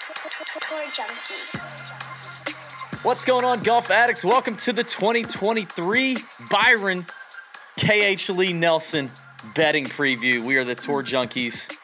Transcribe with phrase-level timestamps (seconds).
[0.00, 0.14] Tour
[0.92, 1.58] Junkies.
[3.04, 4.24] What's going on, golf addicts?
[4.24, 6.16] Welcome to the 2023
[6.50, 7.04] Byron
[7.78, 9.10] KH Lee Nelson
[9.56, 10.44] betting preview.
[10.44, 11.74] We are the Tour Junkies.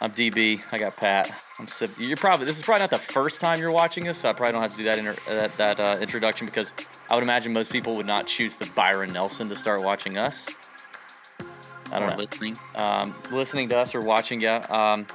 [0.00, 0.62] I'm DB.
[0.72, 1.30] I got Pat.
[1.58, 4.30] I'm sip- you're probably this is probably not the first time you're watching us, so
[4.30, 6.72] I probably don't have to do that inter- that, that uh, introduction because
[7.10, 10.48] I would imagine most people would not choose the Byron Nelson to start watching us.
[11.92, 12.16] I don't Or know.
[12.18, 12.58] listening.
[12.76, 14.58] Um, listening to us or watching, yeah.
[14.70, 15.06] Um,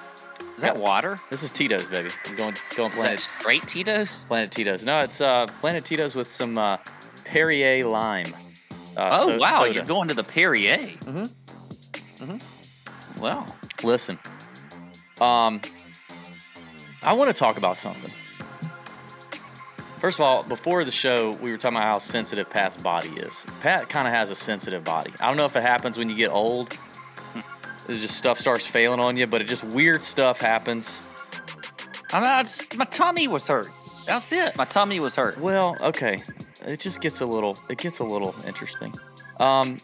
[0.55, 1.19] Is that water?
[1.29, 2.09] this is Tito's, baby.
[2.25, 4.19] I'm going going Is Planet that straight Tito's?
[4.27, 4.85] Planet Tito's.
[4.85, 6.77] No, it's uh, Planet Tito's with some uh,
[7.25, 8.27] Perrier lime.
[8.95, 9.73] Uh, Oh so- wow, soda.
[9.73, 10.77] you're going to the Perrier.
[10.77, 11.23] Mm-hmm.
[12.23, 13.21] Mm-hmm.
[13.21, 14.17] Well, Listen,
[15.19, 15.59] um,
[17.03, 18.11] I want to talk about something.
[19.99, 23.45] First of all, before the show, we were talking about how sensitive Pat's body is.
[23.61, 25.11] Pat kind of has a sensitive body.
[25.19, 26.77] I don't know if it happens when you get old.
[27.87, 30.99] It's just stuff starts failing on you, but it just weird stuff happens.
[32.11, 33.67] I, mean, I just, my tummy was hurt.
[34.05, 34.55] That's it.
[34.55, 35.37] My tummy was hurt.
[35.37, 36.23] Well, okay.
[36.65, 37.57] It just gets a little.
[37.69, 38.93] It gets a little interesting.
[39.39, 39.79] Um,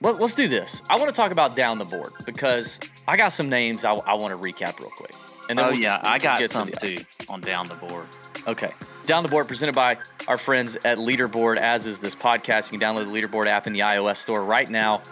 [0.00, 0.82] let, us do this.
[0.90, 4.14] I want to talk about down the board because I got some names I, I
[4.14, 5.14] want to recap real quick.
[5.48, 7.74] And oh we'll- yeah, we'll I got get to some the too on down the
[7.74, 8.06] board.
[8.46, 8.72] Okay.
[9.06, 12.72] Down the board presented by our friends at Leaderboard, as is this podcast.
[12.72, 15.02] You can download the Leaderboard app in the iOS store right now.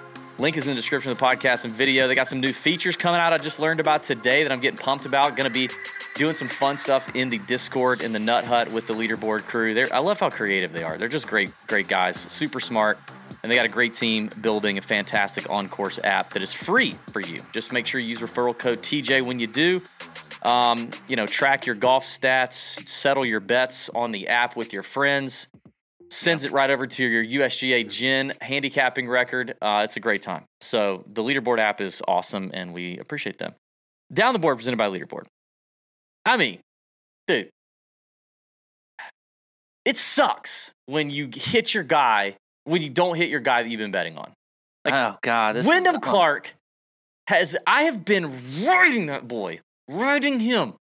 [0.41, 2.09] Link is in the description of the podcast and video.
[2.09, 4.79] They got some new features coming out I just learned about today that I'm getting
[4.79, 5.37] pumped about.
[5.37, 5.69] Going to be
[6.15, 9.75] doing some fun stuff in the Discord in the Nut Hut with the Leaderboard crew.
[9.75, 10.97] They're, I love how creative they are.
[10.97, 12.99] They're just great, great guys, super smart,
[13.43, 17.21] and they got a great team building a fantastic on-course app that is free for
[17.21, 17.43] you.
[17.53, 19.83] Just make sure you use referral code TJ when you do
[20.43, 24.83] um, you know, track your golf stats, settle your bets on the app with your
[24.83, 25.49] friends.
[26.11, 29.55] Sends it right over to your USGA GHIN handicapping record.
[29.63, 30.45] Uh, it's a great time.
[30.61, 33.55] So the leaderboard app is awesome, and we appreciate them.
[34.13, 35.27] Down the board presented by Leaderboard.
[36.27, 36.59] I mean,
[37.29, 37.49] dude,
[39.85, 43.79] it sucks when you hit your guy when you don't hit your guy that you've
[43.79, 44.33] been betting on.
[44.85, 46.55] Like, oh God, Wyndham Clark
[47.27, 47.57] has.
[47.67, 50.75] I have been riding that boy, riding him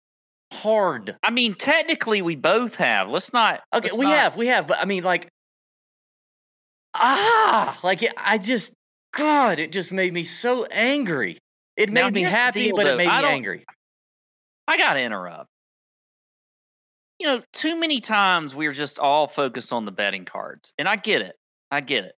[0.51, 1.15] hard.
[1.23, 3.09] I mean, technically, we both have.
[3.09, 3.61] Let's not.
[3.73, 5.27] Okay, let's we not- have, we have, but I mean, like,
[6.93, 8.73] ah, like it, I just,
[9.13, 11.37] God, it just made me so angry.
[11.77, 13.65] It Now, made me happy, but it made I me angry.
[14.67, 15.47] I gotta interrupt.
[17.19, 20.95] You know, too many times we're just all focused on the betting cards, and I
[20.95, 21.35] get it.
[21.71, 22.13] I get it.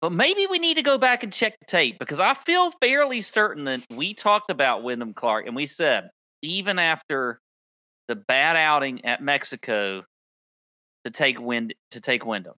[0.00, 3.20] But maybe we need to go back and check the tape because I feel fairly
[3.20, 6.10] certain that we talked about Wyndham Clark and we said
[6.42, 7.40] even after
[8.08, 10.04] the bad outing at Mexico
[11.04, 12.54] to take wind to take Wyndham.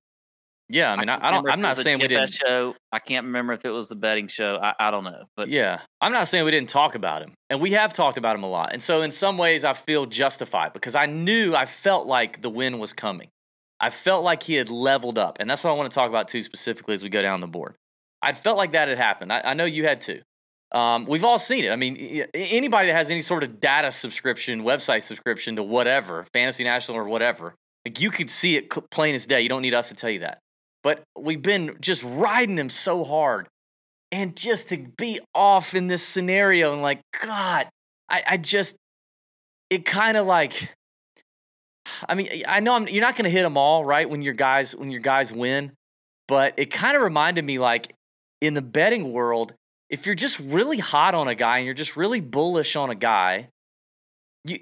[0.70, 1.48] Yeah, I mean, I, I don't.
[1.50, 2.32] I'm not saying we didn't.
[2.32, 2.74] show.
[2.90, 4.58] I can't remember if it was the betting show.
[4.62, 7.60] I, I don't know, but Yeah, I'm not saying we didn't talk about him, and
[7.60, 8.72] we have talked about him a lot.
[8.72, 12.48] And so, in some ways, I feel justified because I knew, I felt like the
[12.48, 13.28] win was coming.
[13.78, 16.28] I felt like he had leveled up, and that's what I want to talk about
[16.28, 17.74] too, specifically as we go down the board.
[18.22, 19.34] I felt like that had happened.
[19.34, 20.22] I, I know you had too.
[20.74, 21.70] Um, we've all seen it.
[21.70, 26.64] I mean, anybody that has any sort of data subscription, website subscription to whatever, Fantasy
[26.64, 27.54] National or whatever,
[27.86, 29.40] like you could see it plain as day.
[29.40, 30.38] You don't need us to tell you that.
[30.82, 33.48] But we've been just riding him so hard
[34.14, 37.68] and just to be off in this scenario and like god
[38.08, 38.76] i, I just
[39.70, 40.72] it kind of like
[42.08, 44.34] i mean i know I'm, you're not going to hit them all right when your
[44.34, 45.72] guys when your guys win
[46.28, 47.92] but it kind of reminded me like
[48.40, 49.54] in the betting world
[49.94, 52.96] if you're just really hot on a guy and you're just really bullish on a
[52.96, 53.48] guy
[54.44, 54.58] you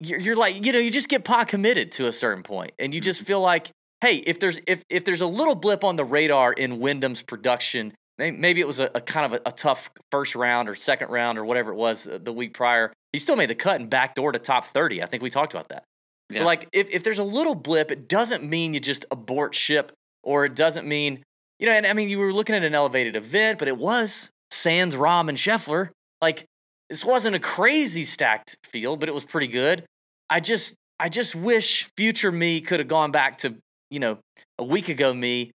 [0.00, 2.94] you're, you're like you know you just get pot committed to a certain point and
[2.94, 3.26] you just mm-hmm.
[3.26, 3.70] feel like
[4.00, 7.92] hey if there's if if there's a little blip on the radar in wyndham's production
[8.16, 11.38] maybe it was a, a kind of a, a tough first round or second round
[11.38, 14.32] or whatever it was the, the week prior he still made the cut and backdoor
[14.32, 15.84] to top 30 i think we talked about that.
[16.30, 16.44] Yeah.
[16.44, 19.92] like if, if there's a little blip it doesn't mean you just abort ship
[20.22, 21.22] or it doesn't mean
[21.58, 24.30] you know and i mean you were looking at an elevated event but it was
[24.50, 25.90] sans Rahm and scheffler.
[26.20, 26.44] Like
[26.88, 29.84] this wasn't a crazy stacked field but it was pretty good.
[30.30, 33.54] I just i just wish future me could have gone back to
[33.90, 34.18] you know
[34.58, 35.52] a week ago me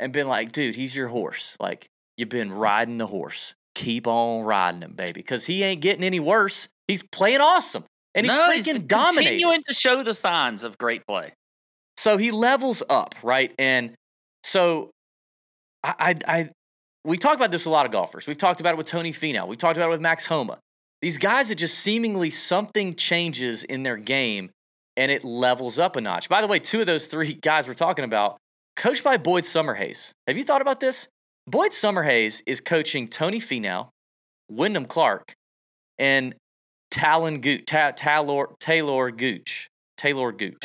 [0.00, 1.56] and been like dude he's your horse.
[1.60, 3.54] Like you've been riding the horse.
[3.74, 5.20] Keep on riding him baby.
[5.20, 6.68] Because he ain't getting any worse.
[6.88, 7.84] He's playing awesome
[8.14, 11.34] and he no, he's freaking dominated continuing to show the signs of great play.
[11.96, 13.52] so he levels up, right?
[13.58, 13.94] And
[14.42, 14.90] so
[15.84, 16.50] I, I, I
[17.06, 18.26] we talk about this with a lot of golfers.
[18.26, 19.46] We've talked about it with Tony Finau.
[19.46, 20.58] We've talked about it with Max Homa.
[21.00, 24.50] These guys that just seemingly something changes in their game
[24.96, 26.28] and it levels up a notch.
[26.28, 28.38] By the way, two of those three guys we're talking about,
[28.74, 30.10] coached by Boyd Summerhays.
[30.26, 31.06] Have you thought about this?
[31.46, 33.90] Boyd Summerhays is coaching Tony Finau,
[34.50, 35.34] Wyndham Clark,
[35.98, 36.34] and
[36.90, 40.56] Talon Gooch, Ta- Taylor Taylor Gooch, Taylor Gooch.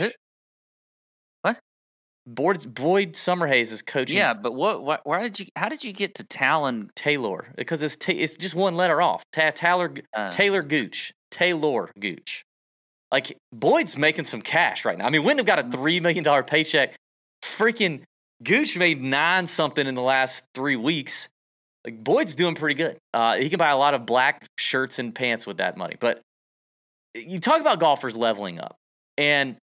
[2.28, 4.18] Boyd Boyd Summerhays is coaching.
[4.18, 5.02] Yeah, but what, what?
[5.04, 5.48] Why did you?
[5.56, 6.92] How did you get to Talon?
[6.96, 9.24] Taylor because it's ta- it's just one letter off.
[9.34, 12.44] Ta- Taylor Uh, Taylor Gooch, Taylor Gooch.
[13.12, 15.06] Like Boyd's making some cash right now.
[15.06, 16.96] I mean, Wyndham got a three million dollar paycheck.
[17.44, 18.02] Freaking
[18.44, 21.28] Gooch made nine something in the last three weeks.
[21.84, 22.98] Like Boyd's doing pretty good.
[23.14, 25.96] Uh, he can buy a lot of black shirts and pants with that money.
[26.00, 26.22] But
[27.16, 28.76] you talk about golfers leveling up,
[29.18, 29.58] and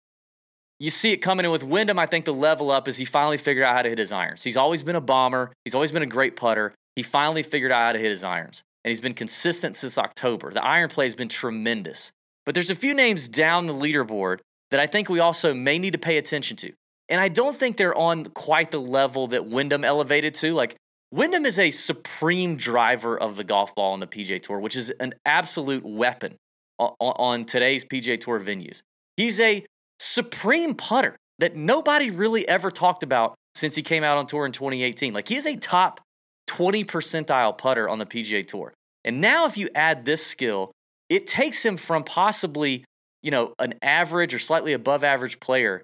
[0.81, 1.99] you see it coming in with Wyndham.
[1.99, 4.45] I think the level up is he finally figured out how to hit his irons.
[4.45, 5.53] He's always been a bomber.
[5.65, 6.75] He's always been a great putter.
[6.95, 10.53] He finally figured out how to hit his irons, and he's been consistent since October.
[10.53, 12.13] The iron play has been tremendous.
[12.45, 14.39] But there's a few names down the leaderboard
[14.71, 16.73] that I think we also may need to pay attention to.
[17.09, 20.55] And I don't think they're on quite the level that Wyndham elevated to.
[20.55, 20.77] Like,
[21.11, 24.91] Wyndham is a supreme driver of the golf ball on the PJ Tour, which is
[25.01, 26.37] an absolute weapon
[26.79, 28.83] on, on today's PJ Tour venues.
[29.17, 29.65] He's a
[29.99, 34.53] supreme putter that nobody really ever talked about since he came out on tour in
[34.53, 35.13] 2018.
[35.13, 36.01] Like, he is a top
[36.47, 38.73] 20 percentile putter on the PGA Tour.
[39.05, 40.73] And now, if you add this skill,
[41.09, 42.85] it takes him from possibly,
[43.23, 45.83] you know, an average or slightly above average player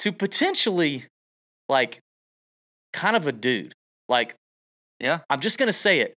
[0.00, 1.04] to potentially
[1.68, 1.98] like
[2.92, 3.72] kind of a dude.
[4.08, 4.34] Like,
[5.00, 5.20] Yeah.
[5.28, 6.14] I'm just going to say it.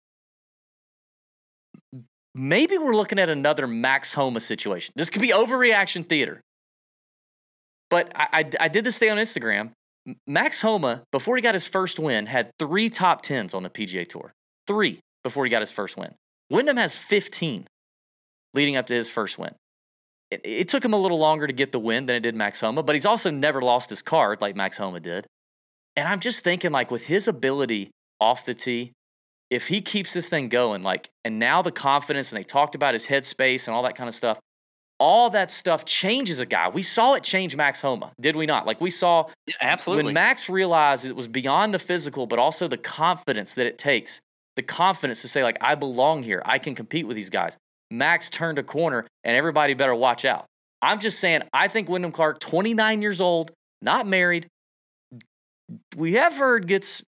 [2.34, 4.92] Maybe we're looking at another Max Homa situation.
[4.96, 6.40] This could be overreaction theater.
[7.90, 9.70] But I, I, I did this thing on Instagram.
[10.26, 14.08] Max Homa, before he got his first win, had three top tens on the PGA
[14.08, 14.32] Tour.
[14.66, 16.14] Three before he got his first win.
[16.50, 17.66] Wyndham has 15
[18.54, 19.54] leading up to his first win.
[20.30, 22.60] It, it took him a little longer to get the win than it did Max
[22.60, 25.26] Homa, but he's also never lost his card like Max Homa did.
[25.96, 27.90] And I'm just thinking, like, with his ability
[28.20, 28.92] off the tee,
[29.50, 32.94] if he keeps this thing going, like, and now the confidence, and they talked about
[32.94, 34.38] his headspace and all that kind of stuff,
[34.98, 36.68] all that stuff changes a guy.
[36.68, 38.66] We saw it change Max Homa, did we not?
[38.66, 40.04] Like, we saw Yeah, absolutely.
[40.06, 44.20] when Max realized it was beyond the physical, but also the confidence that it takes,
[44.56, 47.56] the confidence to say, like, I belong here, I can compete with these guys.
[47.90, 50.46] Max turned a corner, and everybody better watch out.
[50.82, 53.50] I'm just saying, I think Wyndham Clark, 29 years old,
[53.80, 54.48] not married,
[55.96, 57.02] we have heard gets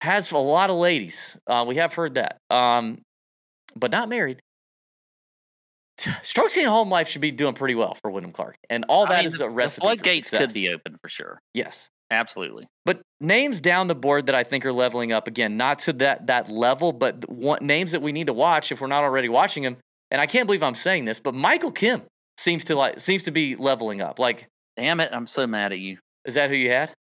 [0.00, 1.36] has a lot of ladies.
[1.46, 3.00] Uh, we have heard that, um,
[3.76, 4.40] but not married.
[6.22, 9.26] Strokes home life should be doing pretty well for Wyndham Clark, and all I mean,
[9.26, 9.80] is a recipe.
[9.80, 11.40] The floodgates could be open for sure.
[11.54, 11.88] yes.
[12.10, 12.68] Absolutely.
[12.84, 16.26] But names down the board that I think are leveling up again, not to that
[16.26, 19.62] that level, but one, names that we need to watch if we're not already watching
[19.62, 19.78] them.
[20.10, 22.02] And I can't believe I'm saying this, but Michael Kim
[22.36, 24.18] seems to like seems to be leveling up.
[24.18, 24.46] Like,
[24.76, 25.08] Damn it!
[25.10, 25.98] I'm so mad at you.
[26.26, 26.92] is that who you had?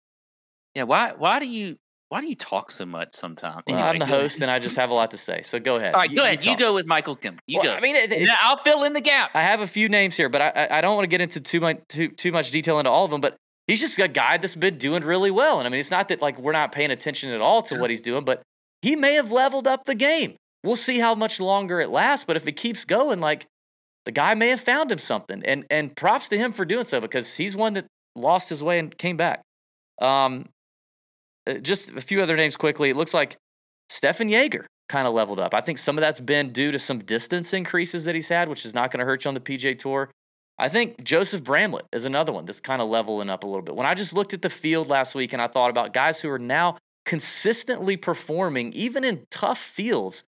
[0.75, 0.83] Yeah.
[0.83, 1.11] Why?
[1.17, 1.75] Why do you?
[2.11, 3.63] Why do you talk so much sometimes?
[3.65, 5.43] Well, I'm the host, and I just have a lot to say.
[5.43, 5.93] So go ahead.
[5.93, 6.43] All right, go ahead.
[6.43, 6.59] You talk.
[6.59, 7.39] go with Michael Kim.
[7.47, 7.73] You Well, go.
[7.73, 9.31] I mean, it, it- I'll fill in the gap.
[9.33, 11.61] I have a few names here, but I I, don't want to get into too
[11.61, 13.21] much too too much detail into all of them.
[13.21, 16.09] But he's just a guy that's been doing really well, and I mean, it's not
[16.09, 18.41] that like we're not paying attention at all to what he's doing, but
[18.81, 20.35] he may have leveled up the game.
[20.65, 23.45] We'll see how much longer it lasts, but if it keeps going, like
[24.03, 26.99] the guy may have found him something, and and props to him for doing so
[26.99, 27.85] because he's one that
[28.17, 29.43] lost his way and came back.
[30.01, 30.49] Um,
[31.47, 32.89] Uh, just a few other names quickly.
[32.89, 33.38] It looks like
[33.89, 35.53] Stephan Jaeger kind of leveled up.
[35.53, 38.66] I think some of that's been due to some distance increases that he's had, which
[38.66, 40.09] is not going to hurt you on the PJ Tour.
[40.59, 43.75] I think Joseph Bramlett is another one that's kind of leveling up a little bit.
[43.75, 46.30] When I just looked at the field last week and I thought about guys who
[46.30, 50.23] are now consistently performing, even in tough fields,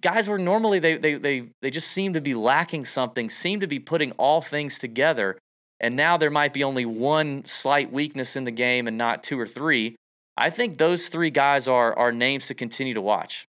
[0.00, 3.66] guys where normally they they they they just seem to be lacking something, seem to
[3.66, 5.38] be putting all things together,
[5.80, 9.40] and now there might be only one slight weakness in the game and not two
[9.40, 9.96] or three.
[10.38, 13.46] I think those three guys are are names to continue to watch.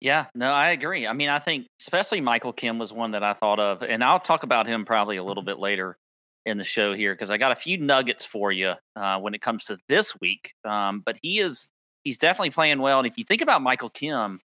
[0.00, 1.06] Yeah, no, I agree.
[1.06, 4.18] I mean, I think especially Michael Kim was one that I thought of, and I'll
[4.18, 5.96] talk about him probably a little bit later
[6.44, 9.40] in the show here because I got a few nuggets for you uh, when it
[9.40, 10.54] comes to this week.
[10.64, 11.68] Um, but he is
[12.04, 14.40] he's definitely playing well, and if you think about Michael Kim,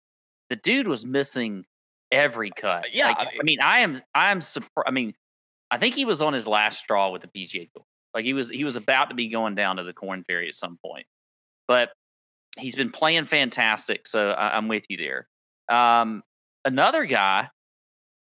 [0.49, 1.65] the dude was missing
[2.11, 2.87] every cut.
[2.93, 4.87] yeah, Like, I I mean- mean, I am I am surprised.
[4.87, 5.13] I mean,
[5.69, 7.85] I think he was on his last straw with the PGA Tour.
[8.15, 10.55] Like he was he was about to be going down to the Corn Ferry at
[10.55, 11.05] some point,
[11.67, 11.91] but
[12.57, 14.07] he's been playing fantastic.
[14.07, 15.27] So I, I'm with you there.
[15.69, 16.23] Um,
[16.65, 17.49] another guy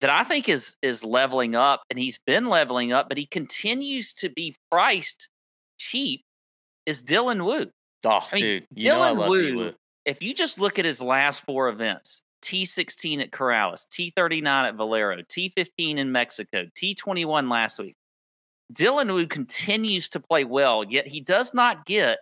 [0.01, 4.13] that I think is is leveling up, and he's been leveling up, but he continues
[4.15, 5.29] to be priced
[5.79, 6.23] cheap.
[6.87, 7.71] Is Dylan Wu?
[8.05, 9.73] Oh, I mean, dude, you know I Dylan love Wu- you, Wu.
[10.07, 15.19] If you just look at his last four events, T16 at Corales, T39 at Valero,
[15.23, 17.97] T15 in Mexico, T21 last week.
[18.73, 22.19] Dylan Wu continues to play well, yet he does not get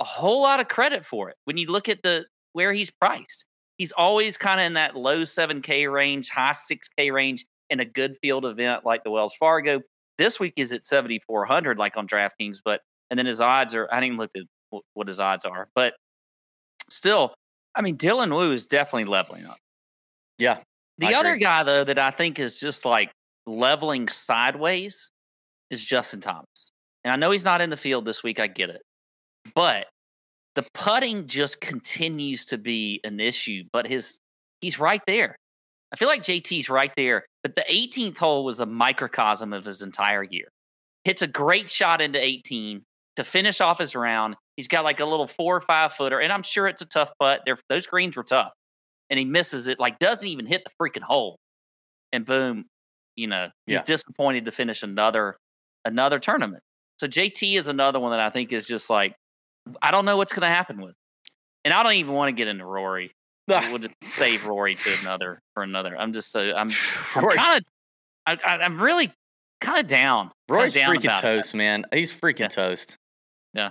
[0.00, 1.36] a whole lot of credit for it.
[1.44, 3.44] When you look at the where he's priced,
[3.78, 7.44] he's always kind of in that low 7K range, high 6K range.
[7.70, 9.80] in a good field event like the Wells Fargo.
[10.18, 13.96] This week is at 7,400, like on DraftKings, but and then his odds are, I
[13.96, 15.94] didn't even look at what his odds are, but
[16.88, 17.34] still,
[17.74, 19.58] I mean, Dylan Wu is definitely leveling up.
[20.38, 20.58] Yeah.
[20.98, 21.42] The I other agree.
[21.42, 23.10] guy, though, that I think is just like
[23.46, 25.10] leveling sideways
[25.70, 26.70] is Justin Thomas.
[27.02, 28.40] And I know he's not in the field this week.
[28.40, 28.82] I get it.
[29.54, 29.86] But
[30.54, 33.64] the putting just continues to be an issue.
[33.72, 34.18] But his
[34.60, 35.36] he's right there.
[35.92, 37.24] I feel like JT's right there.
[37.42, 40.48] But the 18th hole was a microcosm of his entire year.
[41.04, 42.82] Hits a great shot into 18
[43.16, 44.34] to finish off his round.
[44.56, 47.12] He's got like a little four or five footer, and I'm sure it's a tough
[47.20, 47.42] putt.
[47.44, 48.52] They're, those greens were tough,
[49.10, 49.78] and he misses it.
[49.78, 51.36] Like doesn't even hit the freaking hole,
[52.12, 52.64] and boom,
[53.16, 53.82] you know he's Yeah.
[53.82, 55.36] disappointed to finish another
[55.84, 56.62] another tournament.
[56.98, 59.14] So JT is another one that I think is just like
[59.82, 60.94] I don't know what's going to happen with,
[61.64, 63.12] and I don't even want to get into Rory.
[63.48, 65.94] We'll just save Rory to another for another.
[65.98, 66.70] I'm just so I'm
[67.14, 67.64] I'm kind of
[68.26, 69.12] I, I, I'm really
[69.60, 70.30] kind of down.
[70.48, 71.36] Rory's down freaking about that.
[71.36, 71.84] toast, man.
[71.92, 72.48] He's freaking Yeah.
[72.48, 72.96] toast.
[73.52, 73.70] Yeah.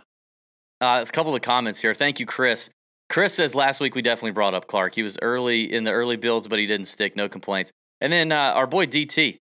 [0.79, 1.93] Uh, a couple of comments here.
[1.95, 2.69] Thank you, Chris.
[3.09, 4.93] Chris says last week we definitely brought up Clark.
[4.95, 7.15] He was early in the early builds, but he didn't stick.
[7.15, 7.71] No complaints.
[8.00, 9.38] And then uh, our boy DT,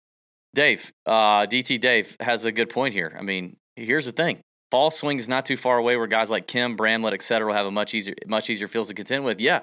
[0.55, 3.17] Dave, uh, DT Dave has a good point here.
[3.19, 4.41] I mean, here's the thing:
[4.71, 7.55] fall swing is not too far away, where guys like Kim, Bramlett, et cetera, will
[7.55, 9.41] have a much easier, much easier fields to contend with.
[9.41, 9.61] Yeah,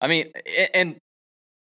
[0.00, 0.32] I mean,
[0.74, 0.96] and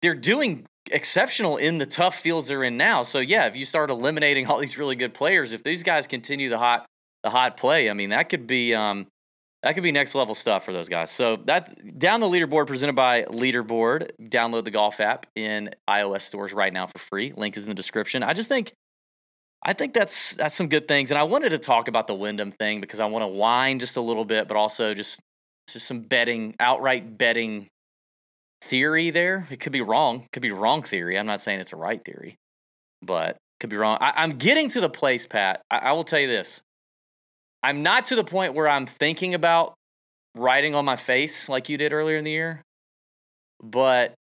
[0.02, 3.02] they're doing exceptional in the tough fields they're in now.
[3.02, 6.48] So yeah, if you start eliminating all these really good players, if these guys continue
[6.48, 6.86] the hot
[7.22, 9.06] the hot play, I mean that could be um
[9.62, 11.10] that could be next level stuff for those guys.
[11.10, 14.10] So that down the leaderboard presented by Leaderboard.
[14.20, 17.32] Download the golf app in iOS stores right now for free.
[17.34, 18.22] Link is in the description.
[18.22, 18.74] I just think
[19.64, 21.10] I think that's that's some good things.
[21.10, 23.96] And I wanted to talk about the Wyndham thing because I want to whine just
[23.96, 25.20] a little bit, but also just
[25.68, 27.68] just some betting, outright betting
[28.62, 29.46] theory there.
[29.50, 30.26] It could be wrong.
[30.32, 31.18] Could be wrong theory.
[31.18, 32.36] I'm not saying it's a right theory,
[33.02, 33.96] but could be wrong.
[34.00, 35.62] I, I'm getting to the place, Pat.
[35.70, 36.60] I, I will tell you this.
[37.62, 39.74] I'm not to the point where I'm thinking about
[40.36, 42.62] writing on my face like you did earlier in the year,
[43.62, 44.14] but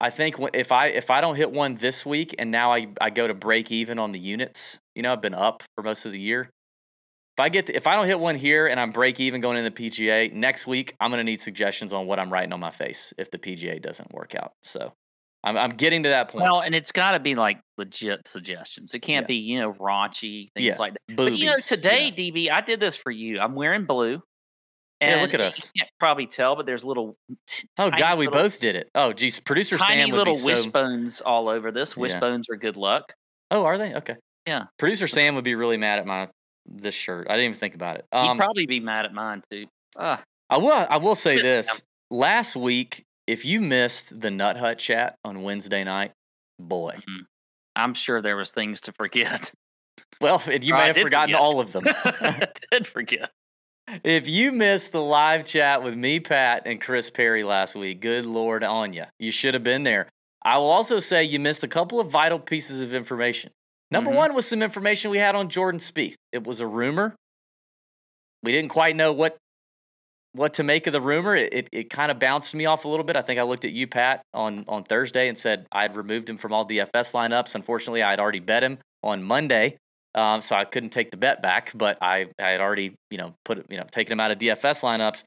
[0.00, 3.10] I think if I if I don't hit one this week and now I, I
[3.10, 6.12] go to break even on the units, you know, I've been up for most of
[6.12, 6.50] the year.
[7.36, 9.70] If I get if I don't hit one here and I'm break even going into
[9.70, 13.12] the PGA next week, I'm gonna need suggestions on what I'm writing on my face
[13.18, 14.52] if the PGA doesn't work out.
[14.62, 14.94] So
[15.44, 16.44] I'm I'm getting to that point.
[16.44, 18.94] Well, and it's got to be like legit suggestions.
[18.94, 19.28] It can't Yeah.
[19.28, 21.16] be, you know, raunchy things Yeah, like that.
[21.16, 23.38] But you know, Boobies, today, DB, I did this for you.
[23.40, 24.22] I'm wearing blue.
[25.00, 25.72] Yeah, look and at You us.
[25.78, 27.16] can't probably tell, but there's little.
[27.46, 28.90] t- oh God, we little- both did it.
[28.94, 30.46] Oh geez, producer Tiny Sam would little be so.
[30.46, 31.94] wishbones all over this.
[31.96, 32.02] Yeah.
[32.02, 33.12] Wishbones are good luck.
[33.50, 33.94] Oh, are they?
[33.94, 34.16] Okay.
[34.46, 34.64] Yeah.
[34.78, 36.28] Producer Sam would be really mad at my
[36.66, 37.26] this shirt.
[37.30, 38.04] I didn't even think about it.
[38.12, 39.66] He'd Um, probably be mad at mine too.
[39.98, 40.72] Ah, I will.
[40.72, 41.66] I will say this.
[41.66, 41.76] Sam.
[42.10, 46.12] Last week, if you missed the Nut Hut chat on Wednesday night,
[46.58, 46.96] boy.
[47.76, 49.52] I'm sure there was things to forget.
[50.20, 51.40] Well, and you I may have forgotten forget.
[51.40, 51.84] all of them.
[52.04, 53.30] I did forget.
[54.04, 58.24] If you missed the live chat with me, Pat, and Chris Perry last week, good
[58.26, 59.04] Lord on you.
[59.18, 60.08] You should have been there.
[60.42, 63.50] I will also say you missed a couple of vital pieces of information.
[63.90, 64.16] Number Mhm.
[64.16, 66.14] one was some information we had on Jordan Spieth.
[66.32, 67.14] It was a rumor.
[68.42, 69.36] We didn't quite know what
[70.32, 71.34] what to make of the rumor.
[71.34, 73.16] It, it, it kind of bounced me off a little bit.
[73.16, 76.36] I think I looked at you, Pat, on, on Thursday and said I'd removed him
[76.36, 77.56] from all DFS lineups.
[77.56, 79.76] Unfortunately, I had already bet him on Monday,
[80.14, 81.72] um, so I couldn't take the bet back.
[81.74, 84.82] But I, I had already, you know, put you know taken him out of DFS
[84.82, 85.24] lineups,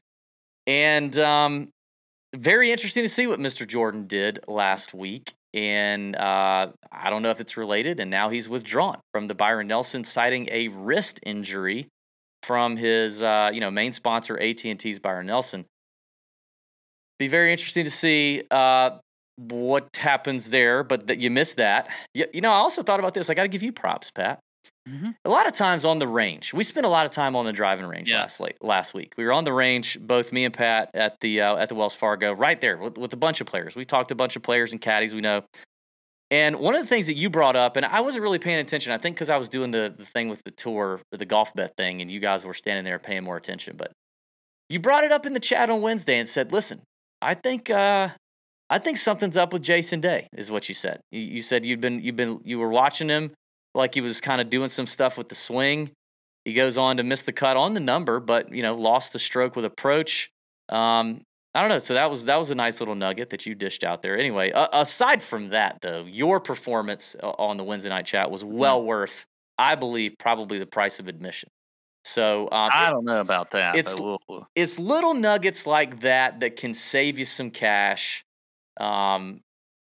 [0.66, 1.68] and um,
[2.34, 3.66] very interesting to see what Mr.
[3.66, 5.32] Jordan did last week.
[5.52, 8.00] And uh, I don't know if it's related.
[8.00, 11.86] And now he's withdrawn from the Byron Nelson, citing a wrist injury
[12.42, 15.64] from his uh, you know main sponsor AT and T's Byron Nelson.
[17.18, 18.98] Be very interesting to see uh,
[19.36, 21.88] what happens there, but that you missed that.
[22.12, 23.30] You, you know, I also thought about this.
[23.30, 24.40] I got to give you props, Pat.
[24.88, 25.14] Mhm.
[25.24, 27.52] A lot of times on the range, we spent a lot of time on the
[27.52, 29.14] driving range last late, last week.
[29.16, 31.94] We were on the range, both me and Pat at the uh, at the Wells
[31.94, 33.74] Fargo, right there with, with a bunch of players.
[33.74, 35.44] We talked to a bunch of players and caddies we know.
[36.30, 38.92] And one of the things that you brought up, and I wasn't really paying attention,
[38.92, 41.76] I think because I was doing the, the thing with the tour, the golf bet
[41.76, 43.76] thing, and you guys were standing there paying more attention.
[43.76, 43.92] But
[44.68, 46.82] you brought it up in the chat on Wednesday and said, "Listen,
[47.22, 48.10] I think uh,
[48.68, 51.00] I think something's up with Jason Day," is what you said.
[51.10, 53.32] You, you said you'd been you've been you were watching him
[53.74, 55.90] like he was kind of doing some stuff with the swing.
[56.44, 59.18] He goes on to miss the cut on the number, but you know lost the
[59.18, 60.30] stroke with approach.
[60.68, 61.22] Um,
[61.54, 61.78] I don't know.
[61.78, 64.18] So that was that was a nice little nugget that you dished out there.
[64.18, 68.44] Anyway, uh, aside from that, though, your performance uh, on the Wednesday night chat was
[68.44, 69.24] well worth,
[69.58, 71.48] I believe, probably the price of admission.
[72.04, 73.76] So um, I don't know about that.
[73.76, 78.24] it's- we'll- we'll- it's little nuggets like that that can save you some cash.
[78.78, 79.40] Um,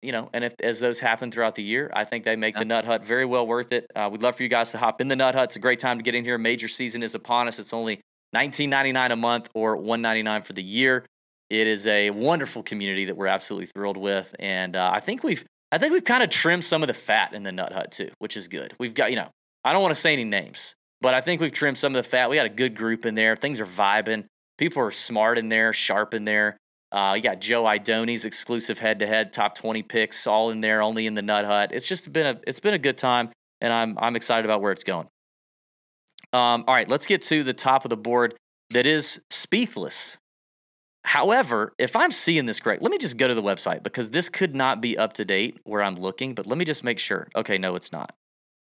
[0.02, 2.66] you know, and if as those happen throughout the year, I think they make the
[2.66, 3.90] Nut Hut very well worth it.
[3.96, 5.46] Uh, we'd love for you guys to hop in the Nut Hut.
[5.46, 6.38] It's a great time to get in here.
[6.38, 7.60] Major season is upon us.
[7.60, 8.00] It's only
[8.32, 11.06] nineteen ninety nine a month or one ninety nine for the year.
[11.50, 15.44] It is a wonderful community that we're absolutely thrilled with, and uh, I think we've
[15.72, 18.12] I think we've kind of trimmed some of the fat in the Nut Hut too,
[18.20, 18.74] which is good.
[18.80, 19.30] We've got you know
[19.66, 22.10] I don't want to say any names, but I think we've trimmed some of the
[22.10, 22.30] fat.
[22.30, 23.36] We got a good group in there.
[23.36, 24.26] Things are vibing.
[24.58, 26.58] People are smart in there, sharp in there.
[26.92, 31.14] Uh, you got Joe Idoni's exclusive head-to-head top 20 picks, all in there, only in
[31.14, 31.70] the Nut Hut.
[31.72, 33.30] It's just been a it's been a good time,
[33.62, 35.08] and I'm I'm excited about where it's going.
[36.34, 38.36] Um, all right, let's get to the top of the board.
[38.72, 40.18] That is Spiethless.
[41.06, 44.30] However, if I'm seeing this correct, let me just go to the website because this
[44.30, 46.36] could not be up to date where I'm looking.
[46.36, 47.30] But let me just make sure.
[47.36, 48.14] Okay, no, it's not.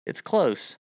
[0.06, 0.76] It's close.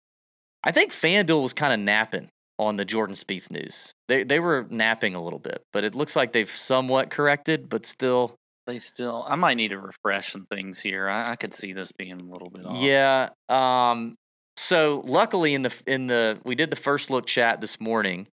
[0.62, 2.28] I think FanDuel was kind of napping
[2.60, 3.94] on the Jordan Spieth news.
[4.06, 7.86] They they were napping a little bit, but it looks like they've somewhat corrected, but
[7.86, 8.36] still.
[8.66, 9.24] They still.
[9.26, 11.08] I might need to refresh some things here.
[11.08, 12.76] I, I could see this being a little bit off.
[12.76, 13.30] Yeah.
[13.48, 14.16] Um.
[14.56, 18.28] So luckily, in the in the we did the first look chat this morning.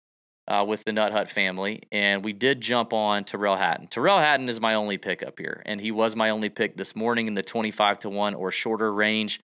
[0.49, 3.89] Uh, with the Nut Hut family, and we did jump on Tyrrell Hatton.
[3.89, 6.95] Tyrrell Hatton is my only pick up here, and he was my only pick this
[6.95, 9.41] morning in the 25 to 1 or shorter range.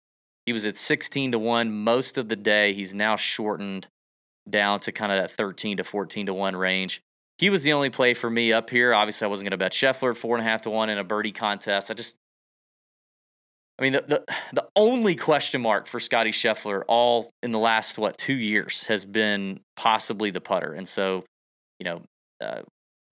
[0.47, 2.73] He was at 16 to 1 most of the day.
[2.73, 3.89] He's now shortened
[4.49, 7.03] down to kind of that 13 to 14 to 1 range.
[7.39, 8.95] He was the only play for me up here.
[8.95, 11.05] Obviously, I wasn't going to bet Scheffler four and a half to one in a
[11.05, 11.91] birdie contest.
[11.91, 12.17] I just,
[13.79, 17.99] I mean, the, the, the only question mark for Scotty Scheffler all in the last,
[17.99, 20.73] what, two years has been possibly the putter.
[20.73, 21.25] And so,
[21.81, 22.03] you know,
[22.41, 22.63] uh,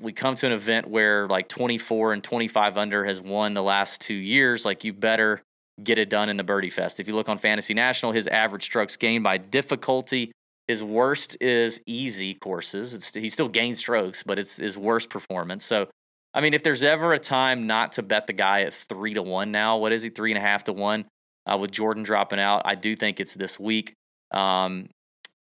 [0.00, 4.00] we come to an event where like 24 and 25 under has won the last
[4.00, 4.64] two years.
[4.64, 5.42] Like, you better
[5.82, 7.00] get it done in the Birdie Fest.
[7.00, 10.30] If you look on Fantasy National, his average strokes gained by difficulty
[10.70, 12.94] his worst is easy courses.
[12.94, 15.64] It's, he still gains strokes, but it's his worst performance.
[15.64, 15.88] So,
[16.32, 19.22] I mean, if there's ever a time not to bet the guy at three to
[19.22, 21.06] one now, what is he, three and a half to one
[21.44, 22.62] uh, with Jordan dropping out?
[22.64, 23.94] I do think it's this week.
[24.30, 24.90] Um,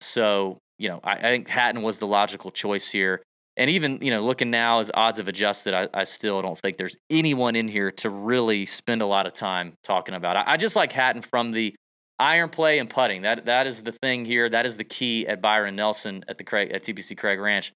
[0.01, 3.21] so, you know, I, I, think Hatton was the logical choice here.
[3.57, 6.77] And even, you know, looking now as odds have adjusted, I, I, still don't think
[6.77, 10.37] there's anyone in here to really spend a lot of time talking about.
[10.37, 11.75] I, I just like Hatton from the
[12.19, 13.23] iron play and putting.
[13.23, 14.49] That that is the thing here.
[14.49, 17.73] That is the key at Byron Nelson at the Craig at TPC Craig Ranch.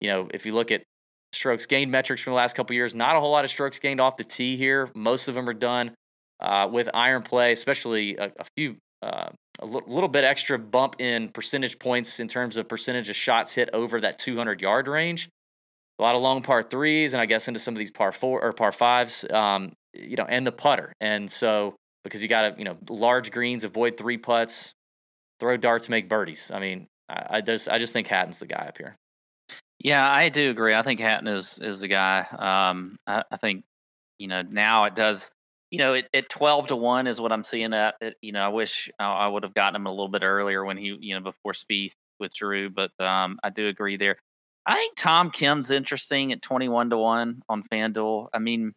[0.00, 0.82] You know, if you look at
[1.32, 4.00] strokes gained metrics from the last couple years, not a whole lot of strokes gained
[4.00, 4.90] off the tee here.
[4.94, 5.92] Most of them are done
[6.40, 8.76] uh, with iron play, especially a, a few.
[9.02, 9.28] Uh,
[9.62, 14.00] little bit extra bump in percentage points in terms of percentage of shots hit over
[14.00, 15.28] that 200 yard range.
[15.98, 18.42] A lot of long par threes, and I guess into some of these par four
[18.42, 20.92] or par fives, um, you know, and the putter.
[21.00, 24.74] And so because you got to, you know, large greens, avoid three putts,
[25.40, 26.50] throw darts, make birdies.
[26.52, 28.96] I mean, I, I just I just think Hatton's the guy up here.
[29.78, 30.74] Yeah, I do agree.
[30.74, 32.20] I think Hatton is is the guy.
[32.20, 33.64] Um, I, I think
[34.18, 35.30] you know now it does.
[35.70, 37.96] You know, it, at twelve to one is what I'm seeing at.
[38.00, 40.64] It, you know, I wish I, I would have gotten him a little bit earlier
[40.64, 42.70] when he, you know, before Spieth withdrew.
[42.70, 44.16] But um, I do agree there.
[44.66, 48.28] I think Tom Kim's interesting at twenty one to one on FanDuel.
[48.32, 48.72] I mean,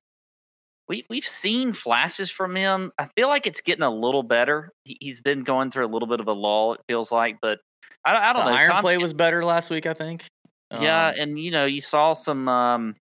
[0.88, 2.92] we we've seen flashes from him.
[2.98, 4.72] I feel like it's getting a little better.
[4.84, 6.74] He, has been going through a little bit of a lull.
[6.74, 7.60] It feels like, but
[8.06, 8.58] I, I don't the know.
[8.58, 10.26] Iron Tom, play was better last week, I think.
[10.72, 12.48] Yeah, um, and you know you saw some.
[12.48, 12.96] Um,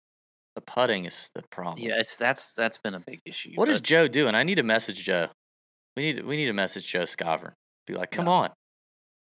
[0.55, 1.79] the putting is the problem.
[1.79, 3.53] Yeah, it's that's that's been a big issue.
[3.55, 4.35] What but, is Joe doing?
[4.35, 5.29] I need to message Joe.
[5.97, 7.53] We need we need to message Joe Skovron.
[7.87, 8.51] Be like, come on.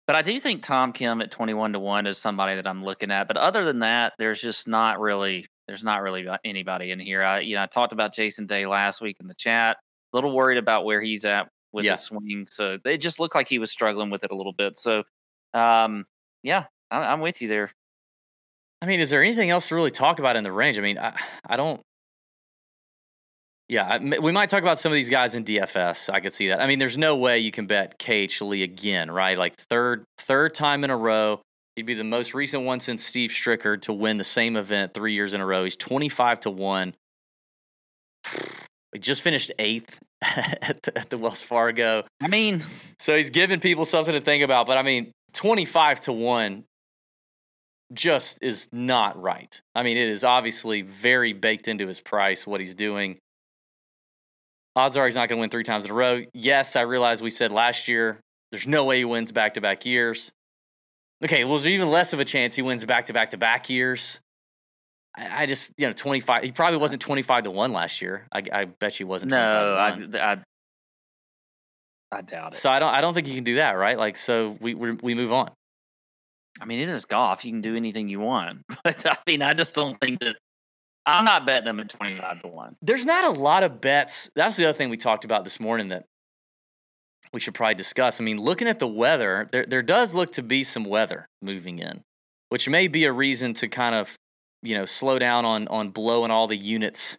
[0.07, 2.85] But I do think Tom Kim at twenty one to one is somebody that I'm
[2.85, 3.29] looking at.
[3.29, 7.23] But other than that, there's just not really there's not really anybody in here.
[7.23, 9.77] I you know I talked about Jason Day last week in the chat.
[10.13, 11.93] A little worried about where he's at with yeah.
[11.93, 12.47] the swing.
[12.51, 14.77] So it just looked like he was struggling with it a little bit.
[14.77, 15.05] So
[15.55, 16.05] um,
[16.43, 17.71] yeah, I, I'm with you there.
[18.81, 20.77] I mean, is there anything else to really talk about in the range?
[20.79, 21.81] I mean, I, I don't.
[23.69, 26.11] Yeah, we might talk about some of these guys in DFS.
[26.13, 26.61] I could see that.
[26.61, 29.39] I mean, there's no way you can bet KH Lee again, right?
[29.39, 31.41] Like third third time in a row.
[31.77, 35.15] He'd be the most recent one since Steve Stricker to win the same event three
[35.15, 35.65] years in a row.
[35.65, 36.95] He's 25 to 1.
[38.93, 42.05] He just finished eighth at the, at the Wells Fargo.
[42.21, 42.63] I mean,
[42.99, 44.67] so he's giving people something to think about.
[44.67, 46.65] But I mean, 25 to 1
[47.95, 49.61] just is not right.
[49.75, 53.19] I mean, it is obviously very baked into his price what he's doing.
[54.77, 56.23] Odds are he's not going to win three times in a row.
[56.33, 59.85] Yes, I realize we said last year there's no way he wins back to back
[59.85, 60.33] years.
[61.25, 63.71] Okay, well, there's even less of a chance he wins back to back to back
[63.71, 64.21] years.
[65.17, 66.43] I, I, just, you know, 25.
[66.43, 68.27] He probably wasn't 25 to 1 last year.
[68.33, 69.31] I, I bet you wasn't.
[69.31, 70.37] No, I, I,
[72.11, 72.59] I doubt it.
[72.59, 73.99] So I don't, I don't think you can do that, right?
[73.99, 75.51] Like, so we, we, we move on.
[76.61, 77.45] I mean, it is golf.
[77.45, 78.63] You can do anything you want.
[78.85, 80.37] But I mean, I just don't think that
[81.07, 82.77] I'm not betting them at 25 to 1.
[82.83, 84.31] There's not a lot of bets.
[84.35, 86.05] That's the other thing we talked about this morning that
[87.33, 88.21] we should probably discuss.
[88.21, 91.79] I mean, looking at the weather, there there does look to be some weather moving
[91.79, 92.03] in,
[92.51, 94.17] which may be a reason to kind of,
[94.63, 97.19] you know, slow down on on blowing all the units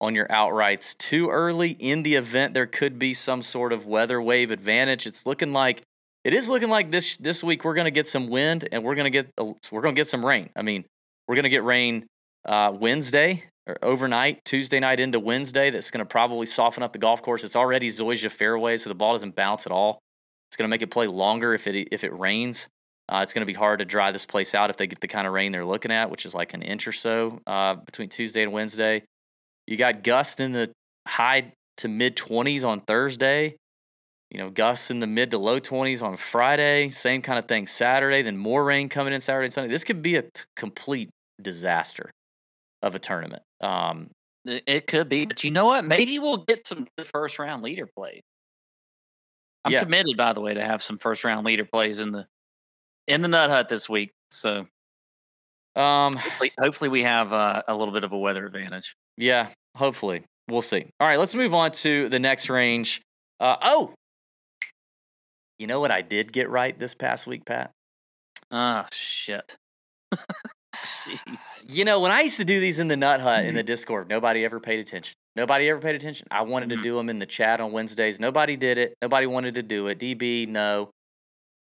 [0.00, 4.20] on your outrights too early in the event there could be some sort of weather
[4.20, 5.06] wave advantage.
[5.06, 5.82] It's looking like
[6.24, 8.96] it is looking like this this week we're going to get some wind and we're
[8.96, 9.30] going to get
[9.70, 10.50] we're going to get some rain.
[10.56, 10.84] I mean,
[11.28, 12.06] we're going to get rain
[12.44, 13.44] uh, Wednesday
[13.82, 15.70] overnight, Tuesday night into Wednesday.
[15.70, 17.44] That's going to probably soften up the golf course.
[17.44, 20.00] It's already Zoysia fairway, so the ball doesn't bounce at all.
[20.50, 22.68] It's going to make it play longer if it if it rains.
[23.08, 25.08] Uh, it's going to be hard to dry this place out if they get the
[25.08, 28.08] kind of rain they're looking at, which is like an inch or so uh, between
[28.08, 29.02] Tuesday and Wednesday.
[29.66, 30.72] You got gusts in the
[31.06, 33.56] high to mid 20s on Thursday.
[34.30, 36.88] You know, gusts in the mid to low 20s on Friday.
[36.88, 38.22] Same kind of thing Saturday.
[38.22, 39.70] Then more rain coming in Saturday and Sunday.
[39.70, 42.10] This could be a t- complete disaster
[42.82, 43.42] of a tournament.
[43.62, 44.10] Um,
[44.44, 45.84] It could be, but you know what?
[45.84, 48.22] Maybe we'll get some good first round leader plays.
[49.64, 49.84] I'm Yeah.
[49.84, 52.26] committed, by the way, to have some first round leader plays in the
[53.06, 54.10] in the Nut Hut this week.
[54.32, 54.66] So
[55.76, 58.94] um, hopefully, hopefully we have uh, a little bit of a weather advantage.
[59.16, 60.24] yeah, hopefully.
[60.48, 60.86] We'll see.
[60.98, 63.00] All right, let's move on to the next range.
[63.38, 63.94] Uh, oh,
[65.58, 67.70] you know what I did get right this past week, Pat?
[68.50, 69.56] Oh shit.
[70.74, 71.64] Jeez.
[71.68, 73.48] You know, when I used to do these in the Nut Hut Mm-hmm.
[73.50, 75.14] in the Discord, nobody ever paid attention.
[75.36, 76.26] Nobody ever paid attention.
[76.30, 76.82] I wanted to Mhm.
[76.82, 78.20] do them in the chat on Wednesdays.
[78.20, 78.94] Nobody did it.
[79.00, 79.98] Nobody wanted to do it.
[79.98, 80.90] DB, no.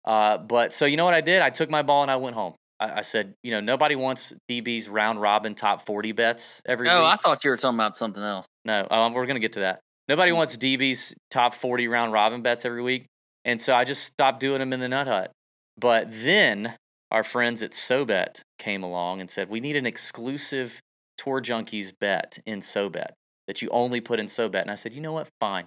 [0.05, 1.41] Uh, but so you know what I did?
[1.41, 2.55] I took my ball and I went home.
[2.79, 6.93] I, I said, you know, nobody wants DB's round robin top forty bets every week.
[6.93, 8.45] Oh, I thought you were talking about something else.
[8.65, 9.79] No, um, we're gonna get to that.
[10.07, 13.05] Nobody wants DB's top forty round robin bets every week,
[13.45, 15.31] and so I just stopped doing them in the Nut Hut.
[15.77, 16.75] But then
[17.11, 20.79] our friends at SoBet came along and said we need an exclusive
[21.17, 23.11] Tour Junkies bet in SoBet
[23.47, 24.61] that you only put in SoBet.
[24.61, 25.27] And I said, you know what?
[25.39, 25.65] Fine,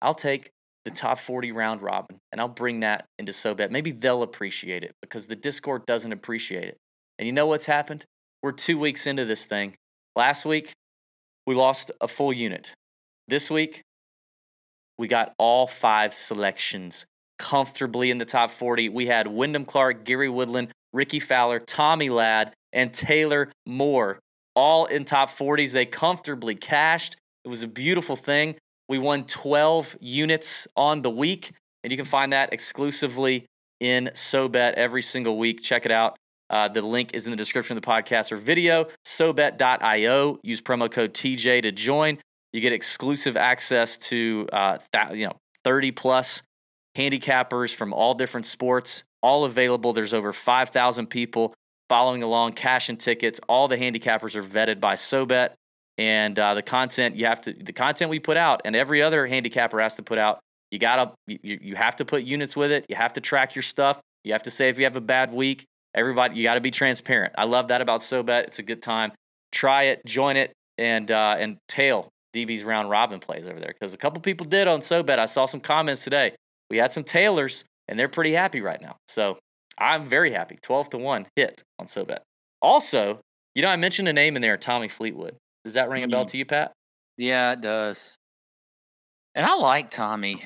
[0.00, 0.50] I'll take
[0.84, 3.70] the top forty round robin and I'll bring that into SoBet.
[3.70, 6.76] Maybe they'll appreciate it because the Discord doesn't appreciate it.
[7.18, 8.04] And you know what's happened?
[8.42, 9.74] We're two weeks into this thing.
[10.14, 10.72] Last week
[11.46, 12.74] we lost a full unit.
[13.28, 13.82] This week,
[14.98, 17.06] we got all five selections
[17.38, 18.88] comfortably in the top 40.
[18.90, 24.20] We had Wyndham Clark, Gary Woodland, Rickie Fowler, Tommy Ladd, and Taylor Moore
[24.54, 25.72] all in top 40s.
[25.72, 27.16] They comfortably cashed.
[27.44, 28.56] It was a beautiful thing.
[28.88, 31.52] We won 12 units on the week,
[31.82, 33.46] and you can find that exclusively
[33.80, 35.62] in SoBet every single week.
[35.62, 36.16] Check it out.
[36.50, 38.88] Uh, the link is in the description of the podcast or video.
[39.06, 40.38] SoBet.io.
[40.42, 42.18] Use promo code TJ to join.
[42.52, 46.42] You get exclusive access to uh, th- you know 30 plus
[46.96, 49.94] handicappers from all different sports, all available.
[49.94, 51.54] There's over 5,000 people
[51.88, 53.40] following along, cash and tickets.
[53.48, 55.54] All the handicappers are vetted by SoBet,
[55.96, 59.26] and uh, the content you have to the content we put out, and every other
[59.26, 60.40] handicapper has to put out.
[60.70, 62.84] You gotta you, you have to put units with it.
[62.88, 63.98] You have to track your stuff.
[64.24, 65.64] You have to say if you have a bad week.
[65.94, 67.34] Everybody, you got to be transparent.
[67.38, 68.44] I love that about SoBet.
[68.44, 69.12] It's a good time.
[69.52, 73.94] Try it, join it, and uh, and tail DB's round robin plays over there because
[73.94, 75.18] a couple people did on SoBet.
[75.18, 76.34] I saw some comments today.
[76.68, 78.96] We had some tailors, and they're pretty happy right now.
[79.08, 79.38] So
[79.78, 80.56] I'm very happy.
[80.62, 82.18] 12 to 1 hit on SoBet.
[82.62, 83.20] Also,
[83.54, 85.36] you know, I mentioned a name in there, Tommy Fleetwood.
[85.64, 86.30] Does that ring a bell Mm.
[86.30, 86.72] to you, Pat?
[87.16, 88.16] Yeah, it does.
[89.34, 90.44] And I like Tommy.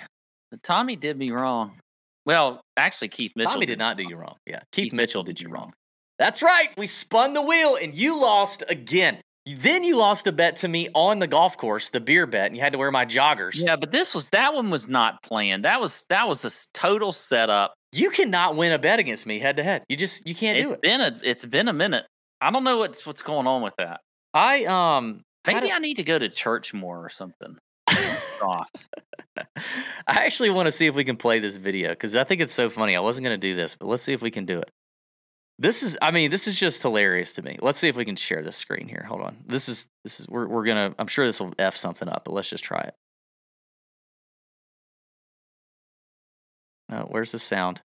[0.50, 1.78] But Tommy did me wrong.
[2.24, 3.52] Well, actually, Keith Mitchell.
[3.52, 4.36] Tommy did not do you wrong.
[4.46, 4.60] Yeah.
[4.72, 5.72] Keith, Mitchell did you wrong.
[6.18, 6.70] That's right.
[6.76, 9.20] We spun the wheel and you lost again.
[9.56, 12.56] Then you lost a bet to me on the golf course, the beer bet, and
[12.56, 13.52] you had to wear my joggers.
[13.54, 15.64] Yeah, but this was that one was not planned.
[15.64, 17.74] That was that was a total setup.
[17.92, 19.84] You cannot win a bet against me head to head.
[19.88, 20.82] You just you can't It's do it.
[20.82, 22.04] been a it's been a minute.
[22.40, 24.00] I don't know what's what's going on with that.
[24.34, 27.56] I um Maybe I need to go to church more or something.
[28.42, 28.68] Off.
[30.06, 32.52] I actually want to see if we can play this video because I think it's
[32.52, 32.94] so funny.
[32.96, 34.70] I wasn't going to do this, but let's see if we can do it.
[35.58, 37.58] This is, I mean, this is just hilarious to me.
[37.60, 39.04] Let's see if we can share this screen here.
[39.08, 39.38] Hold on.
[39.46, 42.22] This is, this is, we're, we're going to, I'm sure this will F something up,
[42.24, 42.94] but let's just try it.
[46.88, 47.82] No, where's the sound?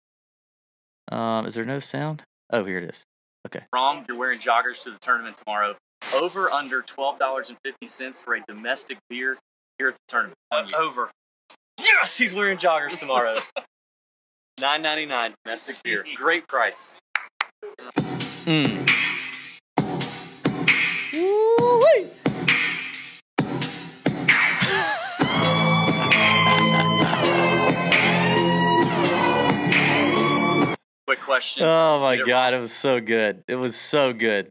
[1.11, 2.23] Um, is there no sound?
[2.51, 3.03] Oh, here it is.
[3.47, 3.65] Okay.
[3.73, 4.05] Wrong.
[4.07, 5.75] You're wearing joggers to the tournament tomorrow.
[6.13, 9.37] Over under $12.50 for a domestic beer
[9.79, 10.37] here at the tournament.
[10.51, 10.67] On.
[10.75, 11.09] Over.
[11.79, 13.33] Yes, he's wearing joggers tomorrow.
[14.59, 16.05] Nine ninety nine domestic beer.
[16.15, 16.95] Great price.
[18.45, 18.87] Mm.
[21.13, 22.09] Woo-wee.
[31.05, 31.63] Quick question.
[31.65, 33.43] Oh my Either- god, it was so good.
[33.47, 34.49] It was so good.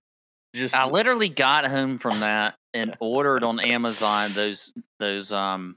[0.55, 5.77] Just I literally got home from that and ordered on Amazon those those um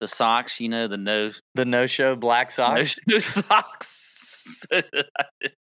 [0.00, 2.96] the socks, you know, the no the no show black socks.
[3.06, 4.66] no socks.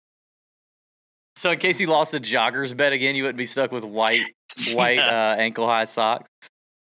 [1.41, 4.27] So in case you lost the joggers bet again, you wouldn't be stuck with white
[4.75, 5.33] white Yeah.
[5.33, 6.29] uh, ankle high socks.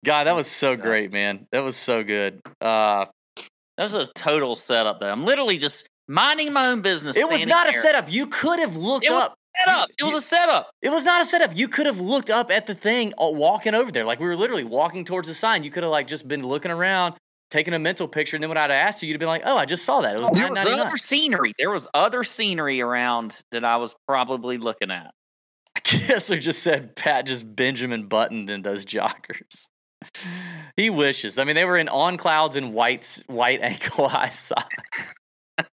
[0.02, 1.46] God, that was so great, man.
[1.52, 2.40] That was so good.
[2.60, 3.04] Uh,
[3.76, 5.10] That was a total setup though.
[5.12, 7.18] I'm literally just minding my own business.
[7.18, 8.10] it was not a setup.
[8.10, 9.34] You could have looked It was up.
[9.66, 9.88] setup.
[9.90, 10.70] It You- was a setup.
[10.80, 11.54] It was not a setup.
[11.54, 14.06] You could have looked up at the thing uh, walking over there.
[14.06, 15.64] Like we were literally walking towards the sign.
[15.64, 17.14] You could have like just been looking around,
[17.50, 19.42] taking a mental picture, and then when I'd have asked you, you'd have been like,
[19.44, 20.14] "Oh, I just saw that.
[20.16, 21.52] It was there nine was other scenery.
[21.58, 25.12] There was other scenery around that I was probably looking at.
[25.76, 29.66] I guess I just said Pat just Benjamin buttoned in those joggers.
[30.76, 31.38] He wishes.
[31.38, 34.66] I mean, they were in on clouds and white white ankle high socks.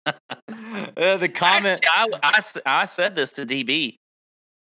[0.06, 1.84] Uh, the comment.
[1.88, 3.98] Actually, I, I s- I said this to DB.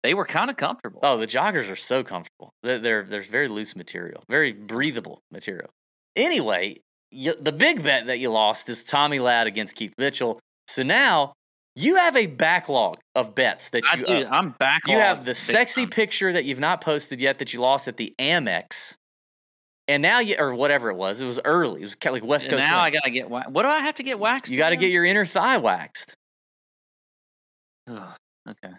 [0.03, 1.01] They were kind of comfortable.
[1.03, 2.53] Oh, the joggers are so comfortable.
[2.63, 5.71] They're, they're there's very loose material, very breathable material.
[6.17, 10.39] Anyway, you, the big bet that you lost is Tommy Ladd against Keith Mitchell.
[10.69, 11.33] So now
[11.77, 14.13] you have a backlog of bets that I you do.
[14.27, 14.83] Uh, I'm back.
[14.87, 18.15] You have the sexy picture that you've not posted yet that you lost at the
[18.19, 18.95] Amex,
[19.89, 21.21] and now you or whatever it was.
[21.21, 21.81] It was early.
[21.81, 22.69] It was kind of like West And Coast.
[22.69, 24.51] now I gotta get wa- what do I have to get waxed?
[24.53, 26.15] you got to get your inner thigh waxed.
[27.89, 28.73] Okay.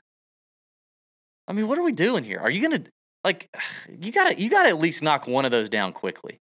[1.47, 2.39] I mean, what are we doing here?
[2.39, 2.83] Are you gonna
[3.23, 3.49] like?
[3.99, 6.37] You gotta you gotta at least knock one of those down quickly.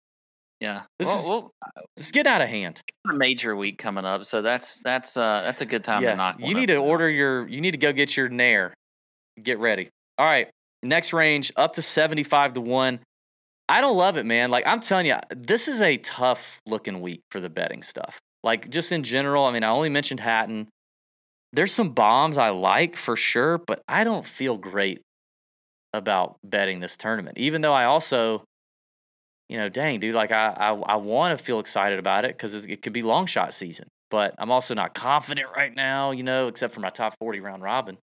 [0.60, 0.84] Yeah.
[0.98, 1.52] This well, is- well,
[1.98, 2.82] It's getting out of hand.
[3.10, 6.16] a major week coming up, so that's that's uh that's a good time yeah, to
[6.18, 6.36] knock.
[6.40, 7.48] you need up to order your.
[7.48, 8.74] You need to go get your Nair.
[9.42, 9.90] Get ready.
[10.18, 10.50] All right,
[10.82, 13.00] next range up to seventy five to one.
[13.70, 14.50] I don't love it, man.
[14.50, 18.20] Like I'm telling you, this is a tough looking week for the betting stuff.
[18.44, 19.46] Like just in general.
[19.46, 20.70] I mean, I only mentioned Hatton.
[21.54, 25.02] There's some bombs I like for sure, but I don't feel great
[25.94, 27.38] about betting this tournament.
[27.38, 28.44] Even though I also,
[29.50, 32.54] you know, dang, dude, like I I, I want to feel excited about it because
[32.54, 33.88] it, it could be long shot season.
[34.10, 37.62] But I'm also not confident right now, you know, except for my top 40 round
[37.62, 37.98] robin.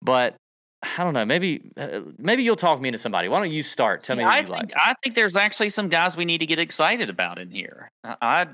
[0.00, 0.36] But
[0.82, 1.24] I don't know.
[1.24, 3.28] Maybe uh, maybe you'll talk me into somebody.
[3.28, 4.00] Why don't you start?
[4.00, 4.72] Tell me Yeah, who I you think like.
[4.74, 7.90] I think there's actually some guys we need to get excited about in here.
[8.04, 8.48] I,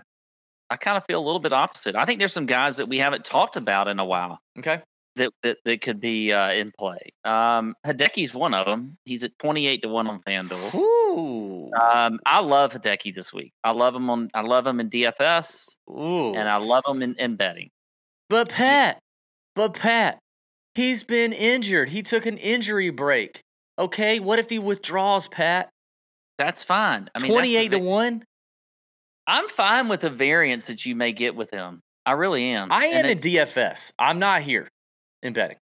[0.68, 1.96] I kind of feel a little bit opposite.
[1.96, 4.82] I think there's some guys that we haven't talked about in a while Okay.
[5.18, 6.98] That that, that could be uh, in play.
[7.24, 8.96] Um, Hideki's one of them.
[9.04, 10.74] He's at 28 to one on FanDuel.
[10.74, 11.70] Ooh.
[11.74, 13.52] Um, I love Hideki this week.
[13.62, 14.30] I love him on.
[14.34, 16.34] I love him in DFS, Ooh.
[16.34, 17.70] and I love him in, in betting.
[18.28, 18.98] But Pat,
[19.54, 20.18] but Pat,
[20.74, 21.90] he's been injured.
[21.90, 23.42] He took an injury break.
[23.78, 25.68] Okay, what if he withdraws, Pat?
[26.38, 27.08] That's fine.
[27.14, 28.24] I mean, Twenty-eight to one.
[29.26, 31.82] I'm fine with the variance that you may get with him.
[32.06, 32.72] I really am.
[32.72, 33.92] I am in DFS.
[33.98, 34.68] I'm not here
[35.22, 35.56] in betting.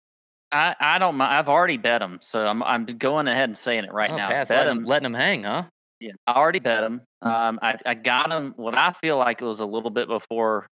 [0.52, 1.34] I, I don't mind.
[1.34, 4.28] I've already bet him, so I'm I'm going ahead and saying it right oh, now.
[4.28, 4.84] Pat's bet letting, him.
[4.84, 5.64] letting him hang, huh?
[6.00, 7.02] Yeah, I already bet him.
[7.22, 8.54] Um, I I got him.
[8.56, 10.66] What I feel like it was a little bit before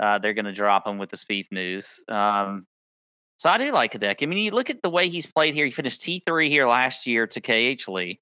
[0.00, 2.02] uh, they're going to drop him with the Spieth news.
[2.08, 2.66] Um,
[3.38, 4.22] so I do like Hideki.
[4.22, 5.64] I mean, you look at the way he's played here.
[5.64, 8.20] He finished T three here last year to KH Lee.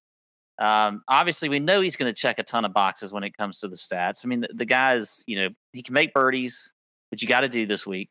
[0.59, 3.59] Um, obviously, we know he's going to check a ton of boxes when it comes
[3.59, 4.21] to the stats.
[4.23, 6.73] I mean, the, the guy's you know he can make birdies,
[7.11, 8.09] which you got to do this week.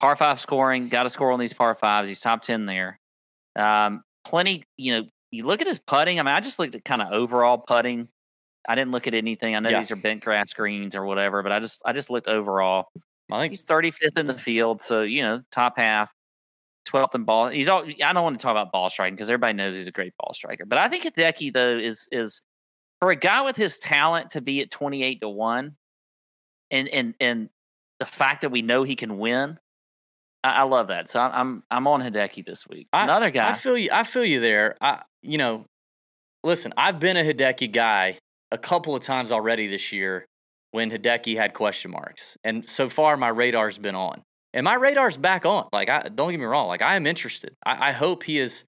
[0.00, 2.08] Par five scoring, got to score on these par fives.
[2.08, 2.98] He's top ten there.
[3.56, 6.20] Um, plenty, you know, you look at his putting.
[6.20, 8.08] I mean, I just looked at kind of overall putting.
[8.68, 9.54] I didn't look at anything.
[9.56, 9.78] I know Yeah.
[9.78, 12.88] these are bent grass greens or whatever, but I just I just looked overall.
[13.32, 16.12] I think He's 35th in the field, so you know, top half,
[16.88, 17.48] 12th in ball.
[17.48, 17.84] He's all.
[18.04, 20.32] I don't want to talk about ball striking because everybody knows he's a great ball
[20.34, 20.64] striker.
[20.66, 22.42] But I think Hideki though is is
[23.00, 25.76] for a guy with his talent to be at 28 to one,
[26.70, 27.48] and and and
[27.98, 29.58] the fact that we know he can win.
[30.46, 31.08] I, I love that.
[31.08, 32.88] So I'm I'm, I'm on Hideki this week.
[32.92, 33.48] Another guy.
[33.48, 33.90] I feel you.
[33.92, 34.76] I feel you there.
[34.80, 35.64] I, you know,
[36.44, 38.18] listen, I've been a Hideki guy
[38.52, 40.26] a couple of times already this year
[40.70, 45.16] when Hideki had question marks, and so far my radar's been on, and my radar's
[45.16, 45.66] back on.
[45.72, 46.68] Like, I don't get me wrong.
[46.68, 47.54] Like, I am interested.
[47.64, 48.64] I, I hope he is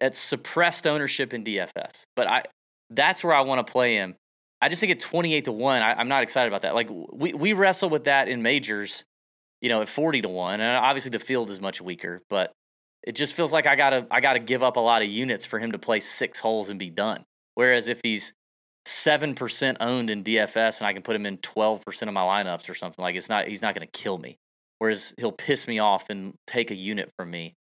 [0.00, 2.42] at suppressed ownership in DFS, but I
[2.90, 4.16] that's where I want to play him.
[4.60, 6.74] I just think at twenty eight to one, I, I'm not excited about that.
[6.74, 9.04] Like, we we wrestle with that in majors,
[9.62, 12.52] you know, at forty to one, and obviously the field is much weaker, but
[13.02, 15.58] it just feels like I gotta I gotta give up a lot of units for
[15.58, 17.24] him to play six holes and be done.
[17.54, 18.32] Whereas if he's
[18.84, 22.20] seven percent owned in DFS and I can put him in twelve percent of my
[22.20, 24.36] lineups or something, like it's not he's not gonna kill me.
[24.78, 27.54] Whereas he'll piss me off and take a unit from me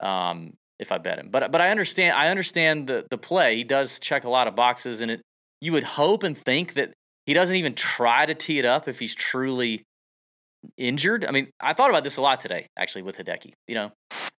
[0.00, 1.28] um, if I bet him.
[1.30, 3.56] But but I understand I understand the the play.
[3.56, 5.22] He does check a lot of boxes, and it
[5.60, 6.92] you would hope and think that
[7.26, 9.84] he doesn't even try to tee it up if he's truly
[10.76, 11.24] injured.
[11.24, 13.52] I mean, I thought about this a lot today, actually, with Hideki.
[13.68, 13.92] You know,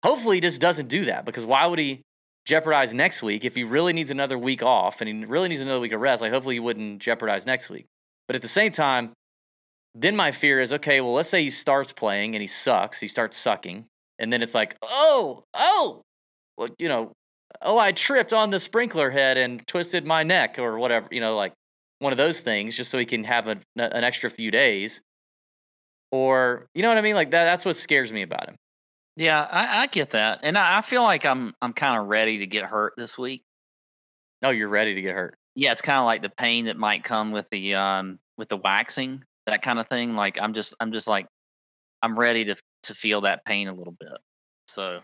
[0.03, 2.01] hopefully he just doesn't do that because why would he
[2.45, 5.79] jeopardize next week if he really needs another week off and he really needs another
[5.79, 6.21] week of rest?
[6.21, 7.85] Like hopefully he wouldn't jeopardize next week.
[8.27, 9.11] But at the same time,
[9.95, 13.07] then my fear is okay, well, let's say he starts playing and he sucks, he
[13.07, 13.85] starts sucking,
[14.17, 16.01] and then it's like, oh, oh,
[16.57, 17.11] well, you know,
[17.61, 21.35] oh, I tripped on the sprinkler head and twisted my neck or whatever, you know,
[21.35, 21.53] like
[21.99, 25.01] one of those things just so he can have a, an extra few days.
[26.13, 27.15] Or, you know what I mean?
[27.15, 28.55] Like that, that's what scares me about him.
[29.15, 32.39] Yeah, I, I get that, and I, I feel like I'm I'm kind of ready
[32.39, 33.43] to get hurt this week.
[34.43, 35.35] Oh, you're ready to get hurt.
[35.55, 38.57] Yeah, it's kind of like the pain that might come with the um with the
[38.57, 40.15] waxing, that kind of thing.
[40.15, 41.27] Like I'm just I'm just like
[42.01, 44.17] I'm ready to to feel that pain a little bit.
[44.67, 44.99] So,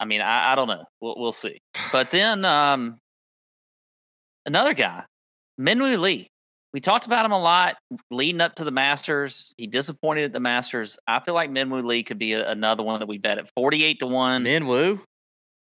[0.00, 0.84] I mean, I, I don't know.
[1.00, 1.60] We'll we'll see.
[1.90, 2.98] But then um
[4.46, 5.04] another guy,
[5.60, 6.28] Minwoo Lee.
[6.74, 7.76] We talked about him a lot
[8.10, 9.54] leading up to the Masters.
[9.56, 10.98] He disappointed at the Masters.
[11.06, 14.00] I feel like Minwoo Lee could be a, another one that we bet at forty-eight
[14.00, 14.44] to one.
[14.44, 15.00] Minwoo.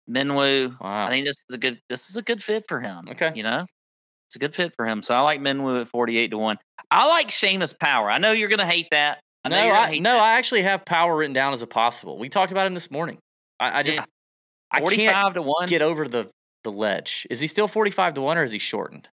[0.09, 0.79] Minwoo.
[0.79, 1.07] Wow.
[1.07, 3.07] I think this is a good this is a good fit for him.
[3.09, 3.31] Okay.
[3.35, 3.65] You know?
[4.27, 5.03] It's a good fit for him.
[5.03, 6.57] So I like Minwoo at 48 to 1.
[6.89, 8.09] I like Seamus Power.
[8.09, 9.19] I know you're gonna hate that.
[9.43, 10.21] I know no, I, hate no, that.
[10.21, 12.17] I actually have power written down as a possible.
[12.17, 13.17] We talked about him this morning.
[13.59, 14.05] I, I just, Yeah.
[14.71, 15.69] I can't 45 to 1.
[15.69, 16.29] get over the
[16.63, 17.27] the ledge.
[17.29, 19.09] Is he still forty five to one, or is he shortened?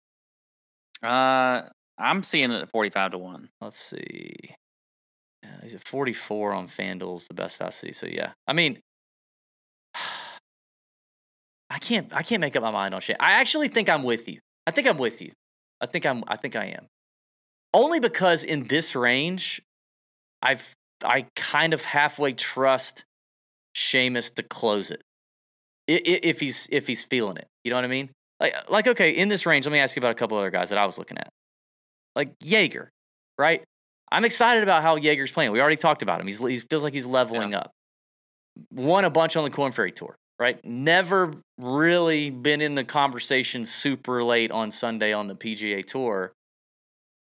[1.03, 1.63] Uh
[1.99, 3.49] I'm seeing it at 45 to 1.
[3.61, 4.55] Let's see.
[5.47, 7.93] Yeah, he's at forty four on FanDuel's the best I see.
[7.93, 8.81] So yeah, I mean,
[11.71, 13.17] I can't, I can't make up my mind on shit.
[13.21, 14.41] I actually think I'm with you.
[14.67, 15.33] I think I'm with you.
[15.81, 16.87] I think I'm, I think I am.
[17.75, 19.61] Only because in this range,
[20.41, 23.05] I've, I kind of halfway trust
[23.77, 25.03] Seamus to close it.
[25.87, 28.11] If he's, if he's feeling it, you know what I mean?
[28.41, 30.71] Like, like okay, in this range, let me ask you about a couple other guys
[30.71, 31.29] that I was looking at.
[32.17, 32.91] Like Jaeger,
[33.39, 33.63] right?
[34.11, 35.53] I'm excited about how Jaeger's playing.
[35.53, 36.27] We already talked about him.
[36.27, 37.71] He's he feels like he's leveling up.
[38.73, 40.65] Won a bunch on the Corn Ferry Tour, right?
[40.65, 46.33] Never really been in the conversation super late on Sunday on the PGA Tour.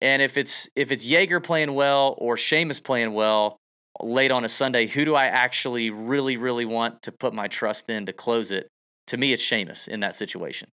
[0.02, 3.56] And if it's if it's Jaeger playing well or Seamus playing well
[4.00, 7.88] late on a Sunday, who do I actually really really want to put my trust
[7.88, 8.68] in to close it?
[9.06, 10.68] To me, it's Seamus in that situation.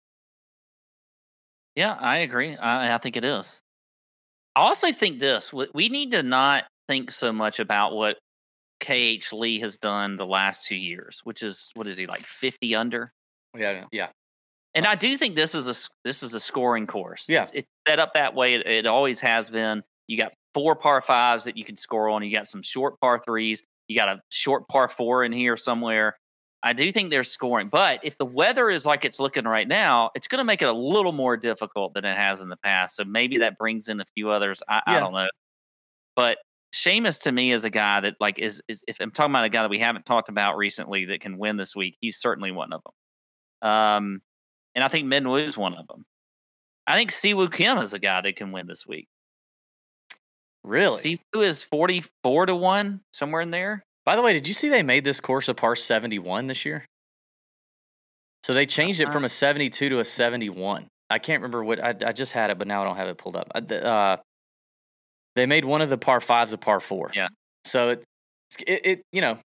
[1.77, 2.57] Yeah, I agree.
[2.57, 3.61] I, I think it is.
[4.59, 8.18] I also think this we- need to not think so much about what
[8.81, 12.75] KH Lee has done the last two years, which is what is he like 50
[12.75, 13.12] under?
[13.57, 14.09] Yeah, yeah.
[14.75, 17.27] And I do think this is a this is a scoring course.
[17.29, 17.42] Yeah.
[17.42, 18.55] it's, it's set up that way.
[18.55, 19.85] It, it always has been.
[20.09, 22.25] You got four par fives that you can score on.
[22.25, 23.62] You got some short par threes.
[23.87, 26.16] You got a short par four in here somewhere.
[26.62, 30.11] I do think they're scoring, but if the weather is like it's looking right now,
[30.14, 32.97] it's going to make it a little more difficult than it has in the past.
[32.97, 34.61] So maybe that brings in a few others.
[34.68, 35.29] I, I don't know,
[36.16, 36.38] but
[36.75, 39.49] Seamus to me is a guy that like is is if I'm talking about a
[39.49, 42.73] guy that we haven't talked about recently that can win this week, he's certainly one
[42.73, 43.71] of them.
[43.71, 44.23] Um,
[44.75, 46.05] and I think Minwoo is one of them.
[46.87, 49.09] I think Siwoo Kim is a guy that can win this week.
[50.64, 51.18] Really?
[51.35, 53.85] Siwoo is 44 to 1, somewhere in there.
[54.09, 56.87] By the way, did you see they made this course a par 71 this year?
[58.42, 60.87] So they changed it from a 72 to a 71.
[61.11, 63.18] I can't remember what I, I just had it, but now I don't have it
[63.18, 63.53] pulled up.
[63.55, 64.16] Uh,
[65.37, 67.11] they made one of the par fives a par four.
[67.14, 67.29] Yeah.
[67.66, 68.05] So it,
[68.66, 69.40] it, it you know,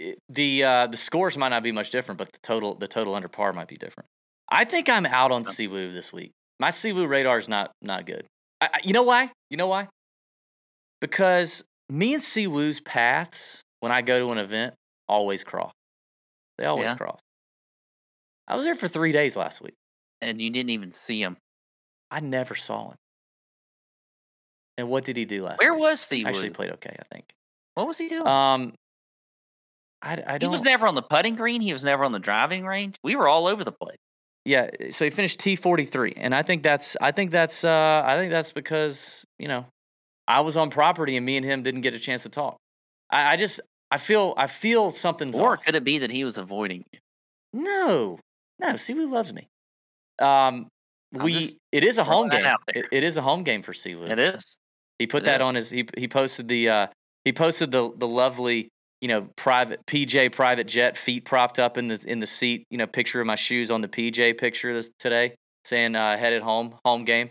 [0.00, 3.14] it, the uh, the scores might not be much different, but the total the total
[3.14, 4.08] under par might be different.
[4.50, 6.32] I think I'm out on Siwoo this week.
[6.58, 8.26] My Siwoo radar is not not good.
[8.60, 9.30] I, I, you know why?
[9.50, 9.86] You know why?
[11.00, 14.74] Because me and Siwoo's paths when I go to an event
[15.08, 15.72] always cross.
[16.58, 16.96] They always Yeah.
[16.96, 17.20] cross.
[18.46, 19.74] I was there for three days last week.
[20.20, 21.36] And you didn't even see him.
[22.10, 22.96] I never saw him.
[24.76, 25.82] And what did he do last Where week?
[25.82, 26.26] was Siwoo?
[26.26, 27.26] Actually played okay, I think.
[27.74, 28.26] what was he doing?
[28.26, 28.74] Um,
[30.02, 30.40] I, I he don't.
[30.42, 31.60] He was never on the putting green.
[31.60, 32.96] He was never on the driving range.
[33.02, 33.98] We were all over the place.
[34.46, 38.02] Yeah, so he finished T forty three, and I think that's I think that's uh
[38.06, 39.66] I think that's because you know
[40.26, 42.56] I was on property and me and him didn't get a chance to talk.
[43.10, 45.64] I, I just I feel I feel something's Or off.
[45.64, 46.98] could it be that he was avoiding you?
[47.52, 48.18] No,
[48.58, 48.68] no.
[48.74, 49.48] Siwoo loves me.
[50.20, 50.68] Um,
[51.14, 52.46] I'm we it is a home game.
[52.68, 54.08] It, it is a home game for Siwoo.
[54.10, 54.56] It is.
[54.98, 55.44] He put It that is.
[55.46, 55.70] on his.
[55.70, 56.68] He he posted the.
[56.68, 56.86] uh
[57.24, 58.68] He posted the the lovely
[59.00, 62.64] you know private PJ private jet feet propped up in the in the seat.
[62.70, 65.34] You know picture of my shoes on the PJ picture this today
[65.64, 67.30] saying uh, headed home home game.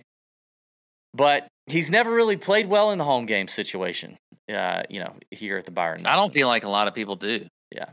[1.13, 4.17] But he's never really played well in the home game situation.
[4.51, 6.05] Uh, you know here at the Byron.
[6.05, 7.45] I don't feel like a lot of people do.
[7.73, 7.89] Yeah,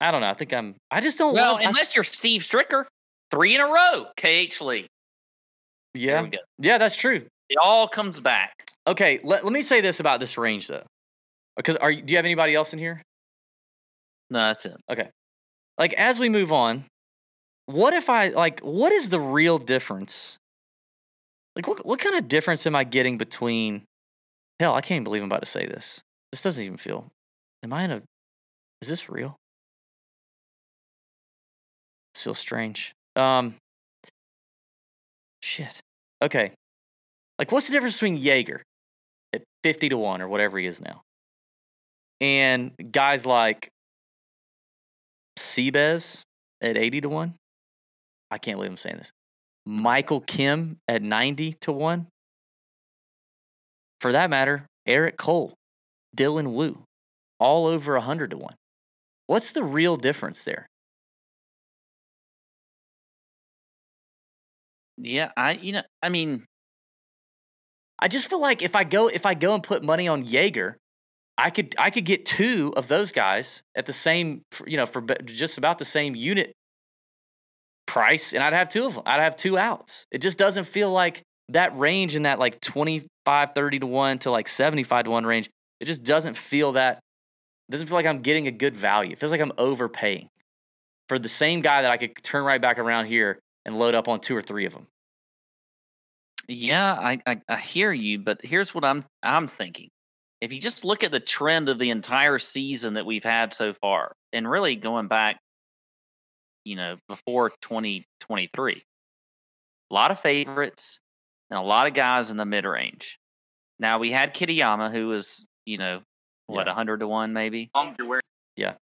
[0.00, 0.28] I don't know.
[0.28, 0.76] I think I'm.
[0.90, 1.34] I just don't.
[1.34, 2.84] Well, love, I unless you're Steve Stricker,
[3.30, 4.06] three in a row.
[4.16, 4.86] KH Lee.
[5.94, 6.28] Yeah
[6.58, 7.26] yeah that's true.
[7.48, 8.52] It all comes back.
[8.86, 10.84] Okay, let, let me say this about this range though,
[11.56, 13.02] because are do you have anybody else in here?
[14.30, 14.76] No, that's it.
[14.90, 15.10] Okay,
[15.78, 16.84] like as we move on,
[17.66, 20.38] what if I like what is the real difference?
[21.56, 23.82] Like what what kind of difference am I getting between
[24.58, 26.00] hell, I can't believe I'm about to say this.
[26.32, 27.08] This doesn't even feel
[27.62, 28.02] am I in a
[28.80, 29.36] is this real?
[32.14, 32.92] This feels strange.
[33.16, 33.56] Um
[35.42, 35.80] shit.
[36.22, 36.52] Okay.
[37.38, 38.62] Like what's the difference between Jaeger
[39.32, 41.02] at 50 to 1 or whatever he is now?
[42.20, 43.70] And guys like
[45.38, 46.22] Seabez
[46.60, 47.34] at 80 to 1.
[48.30, 49.10] I can't believe I'm saying this.
[49.66, 52.06] Michael Kim at 90 to 1.
[54.00, 55.54] For that matter, Eric Cole,
[56.16, 56.84] Dylan Wu,
[57.38, 58.54] all over 100 to 1.
[59.26, 60.66] What's the real difference there?
[64.96, 66.44] Yeah, I you know, I mean,
[67.98, 70.76] I just feel like if I go if I go and put money on Jaeger,
[71.38, 74.86] I could I could get two of those guys at the same for- you know
[74.86, 76.52] for just about the same unit
[77.90, 79.02] price, and I'd have two of them.
[79.06, 80.06] I'd have two outs.
[80.12, 84.30] It just doesn't feel like that range in that like 25, 30 to one to
[84.30, 85.50] like seventy five to one range.
[85.80, 87.00] It just doesn't feel that.
[87.70, 89.12] Doesn't feel like I'm getting a good value.
[89.12, 90.28] It feels like I'm overpaying
[91.08, 94.08] for the same guy that I could turn right back around here and load up
[94.08, 94.86] on two or three of them.
[96.48, 99.88] yeah, I, I I hear you, but here's what I'm I'm thinking.
[100.40, 103.74] If you just look at the trend of the entire season that we've had so
[103.74, 105.38] far, and really going back,
[106.64, 108.82] you know, before 2023,
[109.90, 111.00] a lot of favorites
[111.50, 113.18] and a lot of guys in the mid range.
[113.78, 116.02] Now we had Kitayama, who was, you know,
[116.46, 116.72] what, Yeah.
[116.72, 117.70] 100 to 1 maybe?
[118.56, 118.74] Yeah.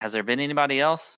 [0.00, 1.16] Has there been anybody else?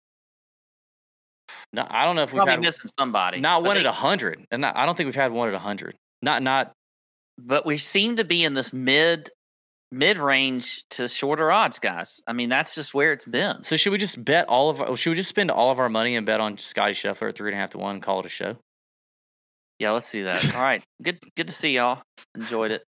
[1.73, 3.41] No, I don't know if we've Probably had missing somebody.
[3.41, 5.55] not one they- at a hundred, and not, I don't think we've had one at
[5.55, 5.97] a hundred.
[6.23, 6.73] Not not
[7.39, 9.31] but we seem to be in this mid
[9.93, 12.23] mid range to shorter odds, guys.
[12.27, 13.63] I mean, that's just where it's been.
[13.63, 14.97] So should we just bet all of our?
[14.97, 17.51] Should we just spend all of our money and bet on Scotty Scheffler at three
[17.51, 17.97] and a half to one?
[17.97, 18.57] And call it a show.
[19.79, 20.55] Yeah, let's do that.
[20.55, 22.03] All right, good good to see y'all.
[22.37, 22.85] Enjoyed it.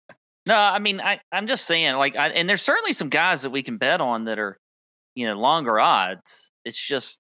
[0.47, 3.51] No, I mean, I I'm just saying, like, I, and there's certainly some guys that
[3.51, 4.57] we can bet on that are,
[5.15, 6.51] you know, longer odds.
[6.65, 7.19] It's just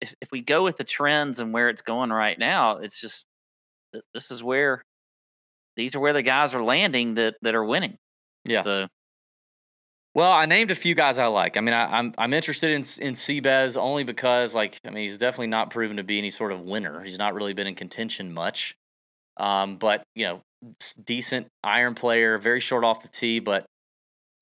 [0.00, 3.24] if if we go with the trends and where it's going right now, it's just
[4.14, 4.82] this is where
[5.76, 7.96] these are where the guys are landing that that are winning.
[8.44, 8.62] Yeah.
[8.62, 8.88] So
[10.14, 11.56] Well, I named a few guys I like.
[11.56, 15.16] I mean, I, I'm I'm interested in in Seabez only because, like, I mean, he's
[15.18, 17.02] definitely not proven to be any sort of winner.
[17.02, 18.74] He's not really been in contention much.
[19.38, 20.42] Um, but you know,
[21.02, 23.64] decent iron player, very short off the tee, but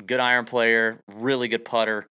[0.05, 2.07] good iron player, really good putter.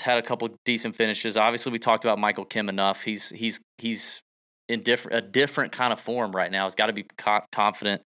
[0.00, 1.36] Had a couple decent finishes.
[1.36, 3.04] Obviously, we talked about Michael Kim enough.
[3.04, 4.20] He's he's he's
[4.68, 6.64] in different a different kind of form right now.
[6.64, 8.02] He's got to be co- confident.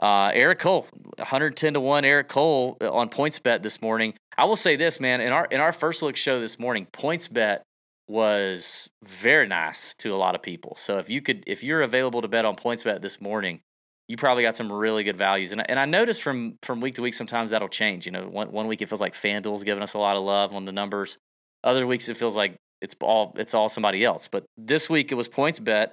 [0.00, 0.86] Uh, Eric Cole,
[1.18, 2.04] 110 to one.
[2.04, 4.14] Eric Cole uh, on PointsBet this morning.
[4.38, 5.20] I will say this, man.
[5.20, 7.60] In our in our first look show this morning, PointsBet
[8.08, 10.74] was very nice to a lot of people.
[10.78, 13.60] So if you could, if you're available to bet on PointsBet this morning,
[14.08, 15.52] you probably got some really good values.
[15.52, 18.06] And and I noticed from from week to week, sometimes that'll change.
[18.06, 20.54] You know, one one week it feels like FanDuel's giving us a lot of love
[20.54, 21.18] on the numbers.
[21.62, 24.28] Other weeks it feels like it's all it's all somebody else.
[24.28, 25.90] But this week it was PointsBet.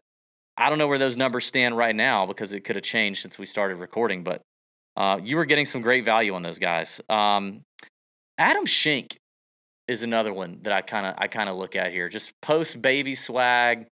[0.58, 3.38] I don't know where those numbers stand right now because it could have changed since
[3.38, 4.24] we started recording.
[4.24, 4.42] But
[4.96, 7.00] uh, you were getting some great value on those guys.
[7.10, 7.62] Um,
[8.40, 9.18] Adam Schenk
[9.88, 12.10] is another one that I kind of I kind of look at here.
[12.10, 13.88] Just post baby swag,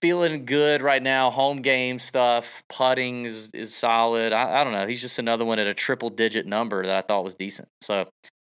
[0.00, 1.30] feeling good right now.
[1.30, 4.32] Home game stuff, putting is is solid.
[4.32, 4.86] I, I don't know.
[4.86, 7.68] He's just another one at a triple digit number that I thought was decent.
[7.80, 8.08] So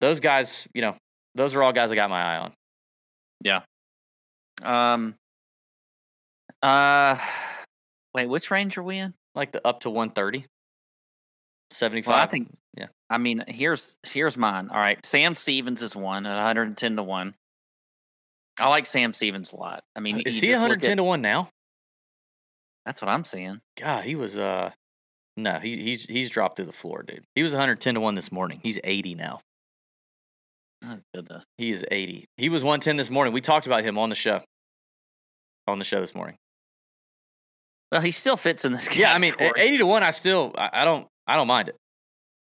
[0.01, 0.97] those guys, you know,
[1.37, 2.53] those are all guys I got my eye on.
[3.45, 3.61] Yeah.
[4.63, 5.15] Um
[6.63, 7.19] uh
[8.15, 9.15] wait, which range are we in?
[9.35, 10.47] Like the up to 130,
[11.71, 12.13] 75.
[12.13, 12.87] Well, I think yeah.
[13.11, 14.69] I mean, here's here's mine.
[14.71, 17.35] All right, Sam Stevens is one at 110 to one.
[18.59, 19.83] I like Sam Stevens a lot.
[19.97, 21.49] I mean, is he 110 at- to one now?
[22.85, 23.61] That's what I'm seeing.
[23.79, 24.71] God, he was uh
[25.37, 27.25] no, he he's he's dropped through the floor, dude.
[27.35, 28.61] He was 110 to 1 this morning.
[28.63, 29.41] He's 80 now.
[30.85, 31.45] Oh goodness.
[31.59, 32.27] He is 80.
[32.37, 33.33] He was 110 this morning.
[33.33, 34.43] We talked about him on the show.
[35.69, 36.37] On the show this morning.
[37.93, 39.03] Well, he still fits in this category.
[39.03, 41.77] Yeah, I mean, 80 to 1 I still I, don't I don't mind it.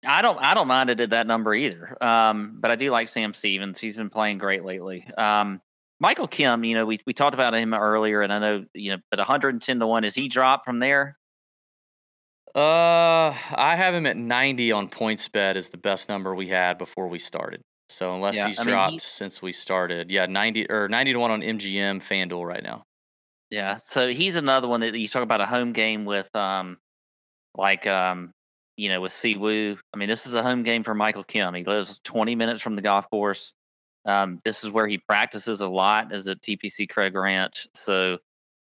[0.06, 1.96] I don't I don't mind it at that number either.
[2.02, 3.80] Um, but I do like Sam Stevens.
[3.80, 5.06] He's been playing great lately.
[5.16, 5.60] Um,
[5.98, 8.98] Michael Kim, you know, we we talked about him earlier, and I know you know,
[9.10, 11.16] but 110 to one is he dropped from there?
[12.54, 17.06] Uh I have him at 90 on PointsBet is the best number we had before
[17.08, 17.62] we started.
[17.88, 20.10] So unless Yeah, he's I mean, dropped he's- since we started.
[20.10, 22.84] Yeah, 90 or 90 to 1 on MGM FanDuel right now.
[23.50, 26.78] Yeah, so he's another one that you talk about a home game with, um,
[27.56, 28.32] like um,
[28.76, 29.76] you know, with Siwoo.
[29.92, 31.52] I mean, this is a home game for Michael Kim.
[31.54, 33.52] He lives 20 minutes from the golf course.
[34.06, 37.68] Um, this is where he practices a lot, is at TPC Craig Ranch.
[37.74, 38.18] So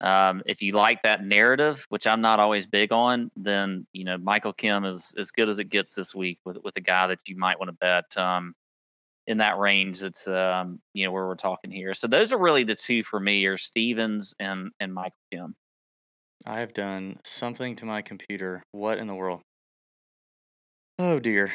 [0.01, 4.17] um, if you like that narrative, which I'm not always big on, then you know
[4.17, 7.27] Michael Kim is as good as it gets this week with with a guy that
[7.27, 8.55] you might want to bet um,
[9.29, 10.03] in that range.
[10.03, 11.93] It's um, you know where we're talking here.
[11.93, 15.55] So those are really the two for me: are Stevens and and Michael Kim.
[16.45, 18.63] I have done something to my computer.
[18.71, 19.41] What in the world?
[20.97, 21.53] Oh dear.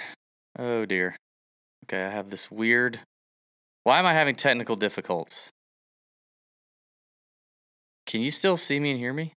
[0.59, 1.16] Oh dear.
[1.85, 3.01] Okay, I have this weird.
[3.83, 5.51] Why am I having technical difficulties?
[8.07, 9.35] Can you still see me and hear me?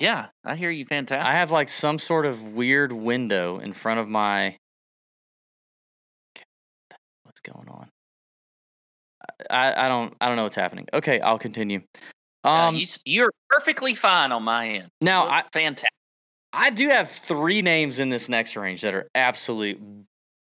[0.00, 0.86] Yeah, I hear you.
[0.86, 1.24] Fantastic.
[1.24, 4.56] I have like some sort of weird window in front of my.
[7.44, 7.88] Going on?
[9.50, 10.86] I, I don't I don't know what's happening.
[10.92, 11.82] Okay, I'll continue.
[12.44, 14.88] Uh, Um, you, you're perfectly fine on my end.
[15.00, 15.88] now I fantastic.
[16.52, 19.80] I do have three names in this next range that are absolute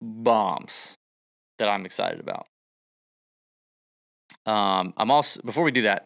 [0.01, 0.95] bombs
[1.59, 2.45] that I'm excited about.
[4.45, 6.05] Um, I'm also before we do that,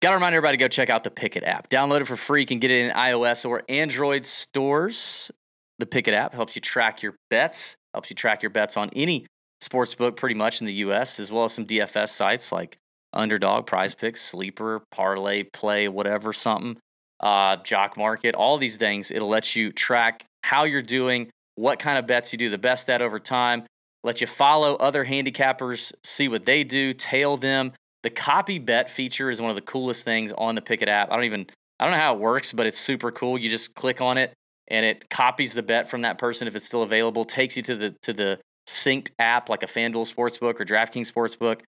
[0.00, 1.68] gotta remind everybody to go check out the Pikkit app.
[1.68, 2.40] Download it for free.
[2.40, 5.30] You can get it in iOS or Android stores.
[5.78, 9.26] The Pikkit app helps you track your bets, helps you track your bets on any
[9.62, 12.78] sports book pretty much in the US, as well as some DFS sites like
[13.12, 16.78] Underdog, Prize Picks, Sleeper, Parlay, Play, whatever, something
[17.20, 19.10] uh, Jock Market, all these things.
[19.10, 22.90] It'll let you track how you're doing, what kind of bets you do the best
[22.90, 23.64] at over time,
[24.02, 27.72] let you follow other handicappers, see what they do, tail them.
[28.02, 31.12] The copy bet feature is one of the coolest things on the Pikkit app.
[31.12, 31.46] I don't even
[31.78, 33.38] I don't know how it works, but it's super cool.
[33.38, 34.32] You just click on it
[34.68, 37.76] and it copies the bet from that person if it's still available, takes you to
[37.76, 41.62] the to the synced app like a FanDuel Sportsbook or DraftKings Sportsbook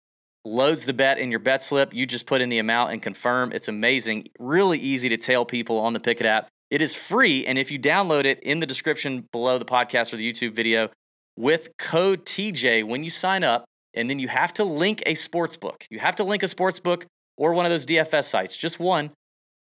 [0.46, 1.94] loads the bet in your bet slip.
[1.94, 3.52] You just put in the amount and confirm.
[3.52, 4.28] It's amazing.
[4.39, 6.48] Really easy to tell people on the Pikkit app.
[6.70, 7.46] It is free.
[7.46, 10.89] And if you download it in the description below the podcast or the YouTube video
[11.38, 15.56] with code TJ when you sign up, and then you have to link a sports
[15.56, 15.86] book.
[15.89, 17.06] You have to link a sports book
[17.38, 19.12] or one of those DFS sites, just one.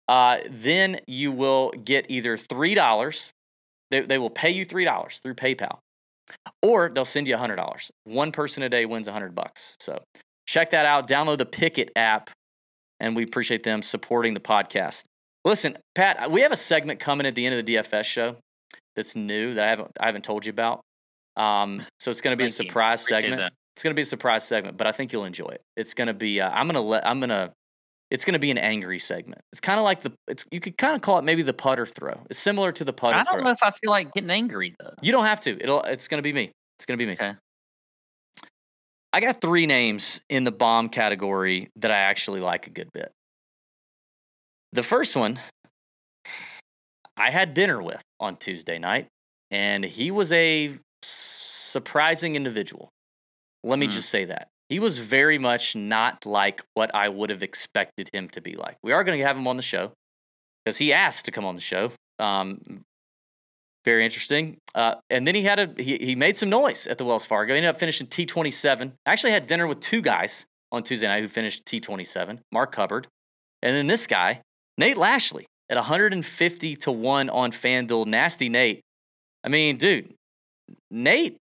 [0.09, 3.31] Uh, then you will get either $3.
[3.91, 5.79] They, they will pay you $3 through PayPal.
[6.63, 7.91] Or they'll send you $100.
[8.05, 9.77] One person a day wins 100 bucks.
[9.81, 9.99] So
[10.47, 11.09] check that out.
[11.09, 12.31] Download the Pikkit app,
[12.99, 15.05] and we appreciate them supporting the podcast.
[15.45, 18.37] Listen, Pat, we have a segment coming at the end of the DFS show
[18.97, 20.81] that's new that I haven't I haven't told you about.
[21.37, 23.41] Um, so it's going to be a Thank surprise segment.
[23.41, 23.53] that.
[23.75, 25.63] It's going to be a surprise segment, but I think you'll enjoy it.
[25.77, 26.41] It's going to be.
[26.41, 27.07] Uh, I'm going to let.
[27.07, 27.53] I'm going to.
[28.11, 29.41] It's going to be an angry segment.
[29.53, 30.13] It's kind of like the.
[30.27, 32.21] It's you could kind of call it maybe the putter throw.
[32.29, 33.43] It's similar to the putter I don't throw.
[33.45, 34.95] know if I feel like getting angry though.
[35.01, 35.51] You don't have to.
[35.63, 35.83] It'll.
[35.83, 36.51] It's going to be me.
[36.79, 37.13] It's going to be me.
[37.13, 37.35] Okay.
[39.13, 43.11] I got three names in the bomb category that I actually like a good bit.
[44.73, 45.41] The first one,
[47.17, 49.09] I had dinner with on Tuesday night,
[49.51, 52.89] and he was a surprising individual.
[53.65, 53.93] Let me Mm.
[53.93, 54.49] just say that.
[54.71, 58.79] He was very much not like what I would have expected him to be like.
[58.83, 59.93] We are going to have him on the show
[60.65, 61.93] because he asked to come on the show.
[62.21, 62.83] Um,
[63.85, 64.59] very interesting.
[64.75, 67.53] Uh, and then he had a he, he made some noise at the Wells Fargo.
[67.53, 68.93] He ended up finishing T twenty seven.
[69.07, 72.41] Actually had dinner with two guys on Tuesday night who finished T twenty seven.
[72.53, 73.09] Mark Hubbard,
[73.63, 74.43] and then this guy
[74.79, 78.07] Nate Lashley at one hundred and fifty to one on FanDuel.
[78.07, 78.83] Nasty Nate.
[79.43, 80.15] I mean, dude,
[80.91, 81.39] Nate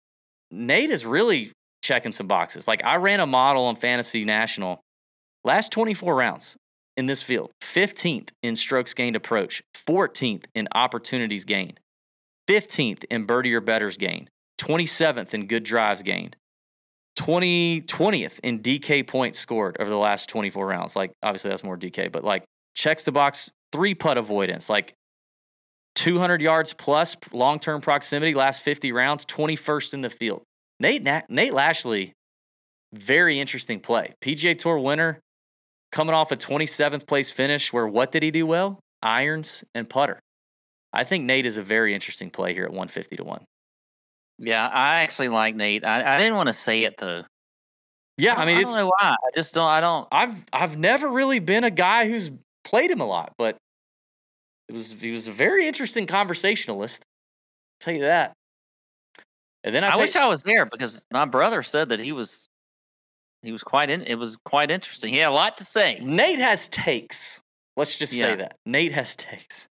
[0.50, 1.52] Nate is really
[1.88, 2.68] checking some boxes.
[2.68, 4.82] Like I ran a model on Fantasy National
[5.44, 6.58] last twenty four rounds
[6.98, 11.80] in this field 15th in strokes gained approach, 14th in opportunities gained,
[12.50, 14.30] 15th in birdie or betters gained,
[14.60, 16.36] 27th in good drives gained,
[17.18, 20.96] 20, 20th in DK points scored over the last 24 rounds.
[20.96, 22.44] Like, obviously, that's more DK, but like
[22.76, 24.94] checks the box, three putt avoidance, like
[25.96, 30.44] 200 yards plus long term proximity, last 50 rounds, 21st in the field.
[30.80, 32.14] Nate, Na- Nate Lashley,
[32.94, 34.14] very interesting play.
[34.22, 35.20] PGA Tour winner,
[35.92, 38.80] coming off a 27th place finish where what did he do well?
[39.02, 40.20] Irons and putter.
[40.94, 43.46] I think Nate is a very interesting play here at 150 to 1.
[44.40, 45.84] Yeah, I actually like Nate.
[45.86, 47.24] I, I didn't want to say it though.
[48.18, 49.12] Yeah, I mean, I don't know why.
[49.12, 49.68] I just don't.
[49.68, 50.08] I don't.
[50.12, 52.32] I've I've never really been a guy who's
[52.64, 53.58] played him a lot, but
[54.68, 57.04] it was he was a very interesting conversationalist.
[57.04, 58.34] I'll tell you that.
[59.64, 62.12] And then I, I, paid- wish I was there because my brother said that he
[62.12, 62.48] was
[63.44, 64.02] he was quite in.
[64.02, 65.14] It was quite interesting.
[65.14, 66.00] He had a lot to say.
[66.02, 67.40] Nate has takes.
[67.76, 69.68] Let's just say that Nate has takes.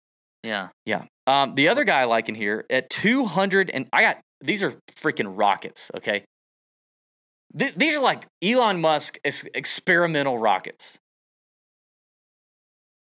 [0.42, 0.68] Yeah.
[0.86, 1.04] Yeah.
[1.26, 4.74] Um, the other guy I like in here at 200, and I got these are
[4.96, 6.24] freaking rockets, okay?
[7.56, 10.98] Th- these are like Elon Musk ex- experimental rockets.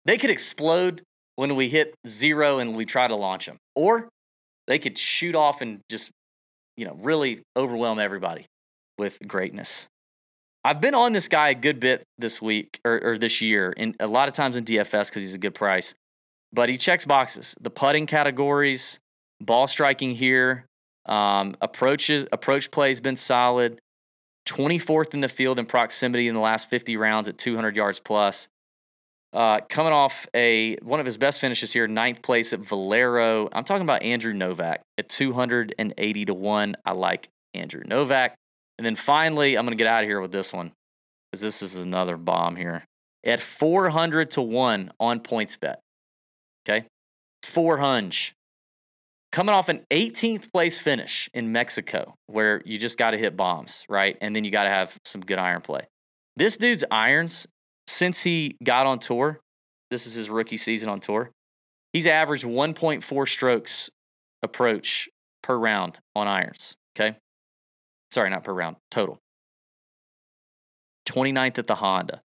[0.05, 1.03] They could explode
[1.35, 4.09] when we hit zero and we try to launch them, or
[4.67, 6.09] they could shoot off and just,
[6.79, 8.45] you know, really overwhelm everybody
[8.97, 9.89] with greatness.
[10.63, 13.97] I've been on this guy a good bit this week or, or this year, and
[13.99, 15.93] a lot of times in DFS because he's a good price.
[16.53, 18.97] But he checks boxes: the putting categories,
[19.41, 20.65] ball striking here,
[21.05, 23.79] um, approaches, approach play has been solid.
[24.47, 28.47] 24th in the field in proximity in the last 50 rounds at 200 yards plus.
[29.31, 33.47] Uh, coming off a one of his best finishes here, ninth place at Valero.
[33.51, 36.75] I'm talking about Andrew Novak at 280 to one.
[36.85, 38.35] I like Andrew Novak.
[38.77, 40.71] And then finally, I'm going to get out of here with this one
[41.31, 42.85] because this is another bomb here
[43.23, 45.75] at 400 to one on PointsBet.
[46.67, 46.87] Okay,
[47.43, 48.33] 400
[49.31, 53.85] coming off an 18th place finish in Mexico, where you just got to hit bombs,
[53.89, 54.17] right?
[54.21, 55.87] And then you got to have some good iron play.
[56.35, 57.47] This dude's irons,
[57.89, 59.39] since he got on tour,
[59.89, 61.31] this is his rookie season on tour,
[61.91, 63.89] he's averaged 1.4 strokes
[64.43, 65.09] approach
[65.41, 66.75] per round on irons.
[66.95, 67.17] Okay.
[68.11, 69.17] Sorry, not per round, total.
[71.07, 72.21] 29th at the Honda,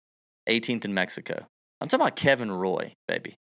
[0.49, 1.47] 18th in Mexico.
[1.81, 3.37] I'm talking about Kevin Roy, baby.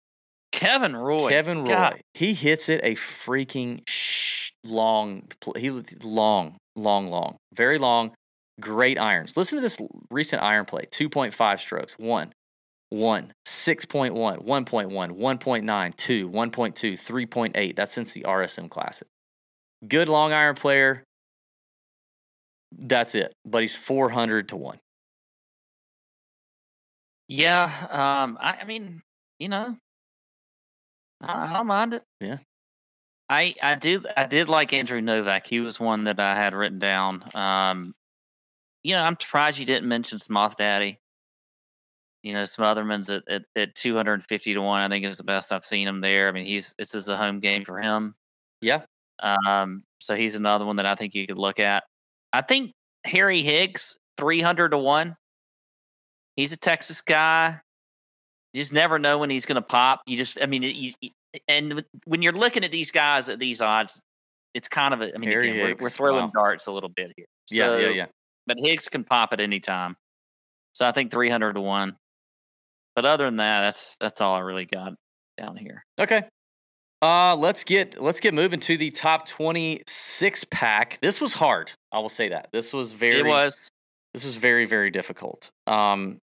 [0.53, 1.31] Kevin Roy.
[1.31, 1.71] Kevin Roy.
[1.71, 2.01] God.
[2.15, 5.29] He hits it a freaking sh- long.
[5.57, 5.71] He
[6.05, 8.13] long, long, long, very long.
[8.61, 9.37] Great irons.
[9.37, 9.81] Listen to this
[10.11, 11.95] recent iron play: two point five strokes.
[11.99, 12.33] One,
[12.93, 17.75] one, 6.1, 1.1, 1.9, 2, 1.2, 3.8.
[17.77, 19.09] That's since the RSM Classic.
[19.89, 21.05] Good long iron player.
[22.71, 23.33] That's it.
[23.47, 24.79] But he's 400 to 1.
[27.29, 27.65] Yeah.
[27.91, 28.37] Um.
[28.41, 29.01] I, I mean,
[29.39, 29.77] you know,
[31.23, 32.03] I, I don't mind it.
[32.21, 32.39] Yeah.
[33.31, 35.47] I I do I did like Andrew Novak.
[35.47, 37.25] He was one that I had written down.
[37.35, 37.95] Um.
[38.83, 40.99] You know, I'm surprised you didn't mention Smoth Daddy.
[42.23, 44.81] You know, Smotherman's at, at, at 250 to 1.
[44.81, 46.29] I think is the best I've seen him there.
[46.29, 48.15] I mean, he's this is a home game for him.
[48.61, 48.83] Yeah.
[49.21, 51.85] Um, so he's another one that I think you could look at.
[52.33, 52.73] I think
[53.05, 55.17] Harry Higgs, 300 to 1.
[56.37, 57.61] He's a Texas guy.
[58.53, 60.03] You just never know when he's going to pop.
[60.07, 61.11] You just, I mean, you, you-
[61.49, 64.03] and when you're looking at these guys at these odds,
[64.53, 66.33] it's kind of a, I mean, again, we're, we're throwing wow.
[66.35, 67.25] darts a little bit here.
[67.51, 68.07] Yeah, yeah, yeah.
[68.47, 69.97] But Higgs can pop at any time.
[70.73, 71.97] So I think 300 to 1.
[72.95, 74.95] But other than that, that's that's all I really got
[75.39, 75.85] down here.
[75.99, 76.25] Okay.
[77.01, 80.99] Uh, let's get let's get moving to the top 26 pack.
[81.01, 81.73] This was hard.
[81.91, 82.49] I will say that.
[82.53, 83.69] This was very it was.
[84.15, 85.51] this was very very difficult.
[85.67, 86.19] Um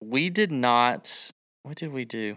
[0.00, 1.30] we did not
[1.62, 2.36] what did we do?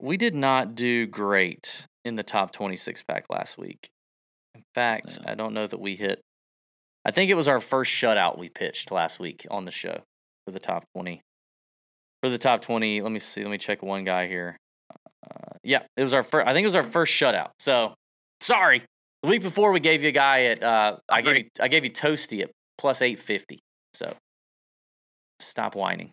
[0.00, 3.88] We did not do great in the top 26 pack last week.
[4.54, 5.32] In fact, Yeah.
[5.32, 6.20] I don't know that we hit
[7.06, 10.00] I think it was our first shutout we pitched last week on the show
[10.44, 11.22] for the top 20.
[12.20, 13.42] For the top 20, let me see.
[13.42, 14.56] Let me check one guy here.
[14.90, 16.48] Uh, yeah, it was our first.
[16.48, 17.50] I think it was our first shutout.
[17.60, 17.94] So
[18.40, 18.82] sorry.
[19.22, 20.64] The week before we gave you a guy at.
[20.64, 23.60] Uh, I gave you, I gave you Toasty at plus eight fifty.
[23.94, 24.14] So
[25.38, 26.10] stop whining.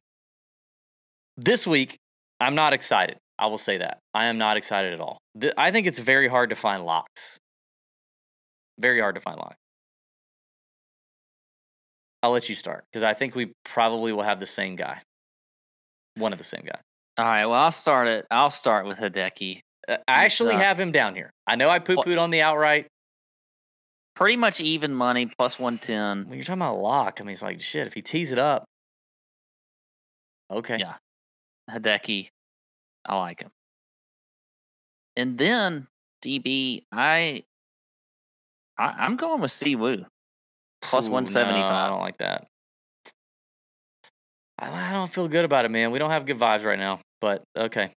[1.38, 1.98] This week,
[2.40, 3.18] I'm not excited.
[3.40, 5.18] I will say that I am not excited at all.
[5.58, 7.40] I think it's very hard to find locks.
[8.80, 9.58] Very hard to find locks.
[12.24, 15.02] I'll let you start because I think we probably will have the same guy.
[16.16, 16.82] One of the same guys.
[17.18, 17.46] All right.
[17.46, 18.26] Well, I'll start it.
[18.32, 19.60] I'll start with Hideki.
[19.88, 21.32] Uh, I actually uh, have him down here.
[21.46, 22.88] I know I poo pooed on the outright.
[24.16, 26.30] Pretty much even money, plus 110.
[26.30, 28.64] When you're talking about lock, I mean, it's like, shit, if he tees it up.
[30.50, 30.78] Okay.
[30.80, 30.94] Yeah.
[31.70, 32.30] Hideki.
[33.06, 33.50] I like him.
[35.18, 35.88] And then
[36.24, 37.44] DB, I,
[38.78, 40.06] I I'm going with Siwoo.
[40.84, 41.60] Plus Ooh, 175.
[41.60, 42.48] No, I don't like that.
[44.60, 45.92] I, I don't feel good about it, man.
[45.92, 47.92] We don't have good vibes right now, but okay.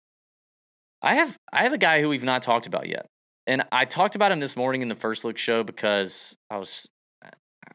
[1.02, 3.06] I have I have a guy who we've not talked about yet.
[3.46, 6.88] And I talked about him this morning in the first look show because I was
[7.22, 7.30] I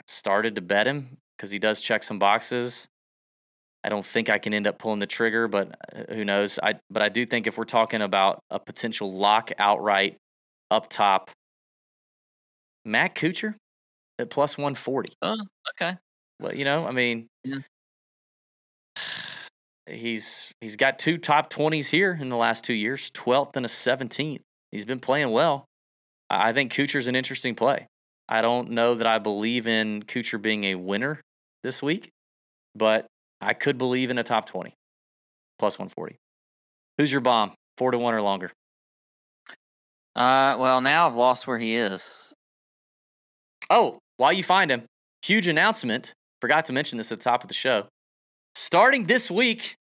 [0.07, 2.87] started to bet him because he does check some boxes.
[3.83, 6.59] I don't think I can end up pulling the trigger, but uh, who knows?
[6.61, 10.17] I but I do think if we're talking about a potential lock outright
[10.71, 11.29] up top,
[12.83, 13.55] Matt Kuchar
[14.19, 15.13] at plus one forty.
[15.21, 15.37] Oh,
[15.75, 15.97] okay.
[16.39, 17.59] Well, you know, I mean, Yeah.
[19.87, 23.69] he's he's got two top twenties here in the last two years, twelfth and a
[23.69, 24.41] seventeenth.
[24.71, 25.65] He's been playing well.
[26.29, 27.87] I think Kuchar's an interesting play.
[28.27, 31.21] I don't know that I believe in Kuchar being a winner
[31.63, 32.11] this week,
[32.75, 33.07] but
[33.41, 34.73] I could believe in a top twenty
[35.57, 36.17] plus one forty.
[36.97, 37.53] Who's your bomb?
[37.77, 38.51] Four to one or longer?
[40.15, 42.33] Uh, well, now I've lost where he is.
[43.69, 44.83] Oh, while you find him,
[45.23, 46.13] huge announcement.
[46.41, 47.87] Forgot to mention this at the top of the show.
[48.53, 49.75] Starting this week,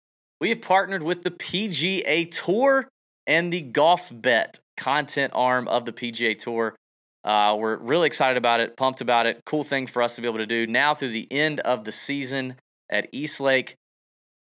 [0.41, 2.89] we have partnered with the PGA Tour
[3.29, 6.75] and the Golf Bet content arm of the PGA Tour.
[7.23, 9.41] Uh, we're really excited about it, pumped about it.
[9.47, 11.93] Cool thing for us to be able to do now through the end of the
[11.93, 12.57] season
[12.91, 13.77] at East Lake.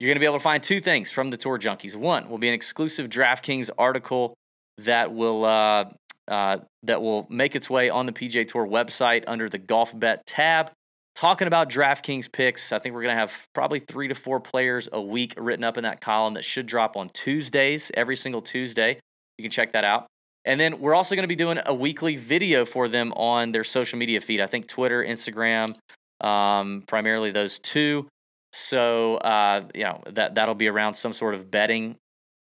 [0.01, 1.95] You're going to be able to find two things from the Tour Junkies.
[1.95, 4.35] One will be an exclusive DraftKings article
[4.79, 5.85] that will uh,
[6.29, 10.27] uh, that will make its way on the PGA Tour website under the Golf Bet
[10.27, 10.71] tab,
[11.15, 12.73] talking about DraftKings picks.
[12.73, 15.77] I think we're going to have probably three to four players a week written up
[15.77, 18.99] in that column that should drop on Tuesdays, every single Tuesday.
[19.39, 20.07] You can check that out.
[20.45, 23.65] And then we're also going to be doing a weekly video for them on their
[23.65, 24.41] social media feed.
[24.41, 25.75] I think Twitter, Instagram,
[26.21, 28.09] um, primarily those two.
[28.53, 31.97] So uh, you know that that'll be around some sort of betting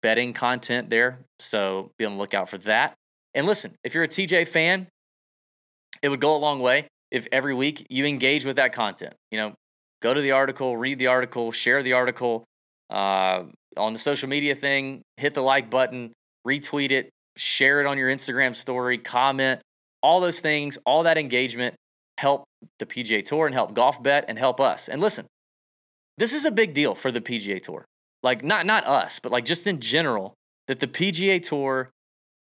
[0.04, 1.20] betting content there.
[1.40, 2.94] So be on the lookout for that.
[3.38, 4.88] And listen, if you're a TJ fan,
[6.02, 9.14] it would go a long way if every week you engage with that content.
[9.32, 9.54] You know,
[10.02, 12.46] go to the article, read the article, share the article
[12.90, 13.44] uh,
[13.78, 16.14] on the social media thing, hit the like button,
[16.48, 19.62] retweet it, share it on your Instagram story, comment,
[20.02, 21.76] all those things, all that engagement
[22.18, 22.46] help
[22.80, 24.90] the PGA Tour and help Golf Bet and help us.
[24.90, 25.28] And listen,
[26.18, 27.86] this is a big deal for the PGA Tour.
[28.24, 30.34] Like not not us, but like just in general
[30.68, 31.92] that the PGA Tour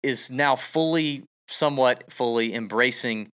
[0.02, 3.28] is now fully somewhat fully embracing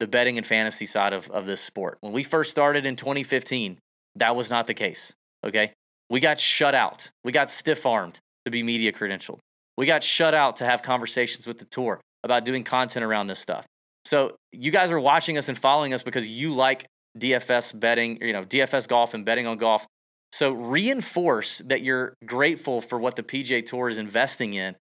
[0.00, 1.98] the betting and fantasy side of, of this sport.
[2.00, 3.78] When we first started in 2015,
[4.16, 5.12] that was not the case.
[5.44, 5.72] Okay.
[6.10, 7.10] We got shut out.
[7.24, 9.38] We got stiff armed to be media credentialed.
[9.76, 13.38] We got shut out to have conversations with the tour about doing content around this
[13.38, 13.64] stuff.
[14.04, 16.86] So you guys are watching us and following us because you like
[17.18, 19.86] DFS betting, you know, DFS golf and betting on golf.
[20.32, 24.76] So reinforce that you're grateful for what the PGA Tour is investing in,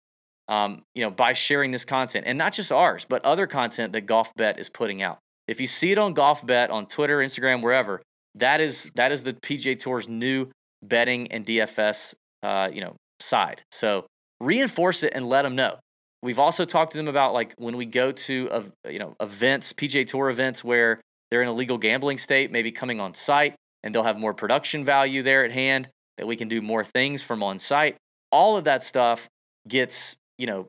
[0.47, 4.01] um, you know, by sharing this content and not just ours, but other content that
[4.01, 5.19] Golf Bet is putting out.
[5.47, 8.01] If you see it on Golf Bet on Twitter, Instagram, wherever,
[8.35, 10.49] that is that is the PGA Tour's new
[10.83, 13.61] betting and DFS, uh, you know, side.
[13.71, 14.05] So
[14.39, 15.77] reinforce it and let them know.
[16.23, 19.73] We've also talked to them about like when we go to uh, you know events,
[19.73, 23.95] PGA Tour events where they're in a legal gambling state, maybe coming on site, and
[23.95, 27.41] they'll have more production value there at hand that we can do more things from
[27.41, 27.95] on site.
[28.31, 29.27] All of that stuff
[29.67, 30.65] gets you know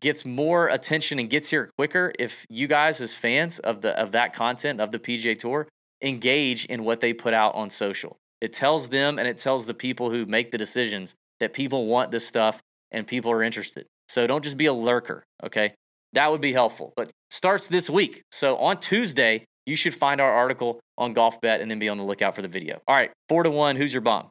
[0.00, 4.12] gets more attention and gets here quicker if you guys as fans of the of
[4.12, 5.66] that content of the PGA Tour
[6.00, 8.16] engage in what they put out on social.
[8.40, 12.12] It tells them and it tells the people who make the decisions that people want
[12.12, 12.60] this stuff
[12.92, 13.86] and people are interested.
[14.08, 15.74] So don't just be a lurker, okay?
[16.12, 16.92] That would be helpful.
[16.96, 18.22] But starts this week.
[18.30, 21.96] So on Tuesday, you should find our article on Golf Bet and then be on
[21.96, 22.80] the lookout for the video.
[22.86, 23.74] All right, four to one.
[23.74, 24.28] Who's your bomb?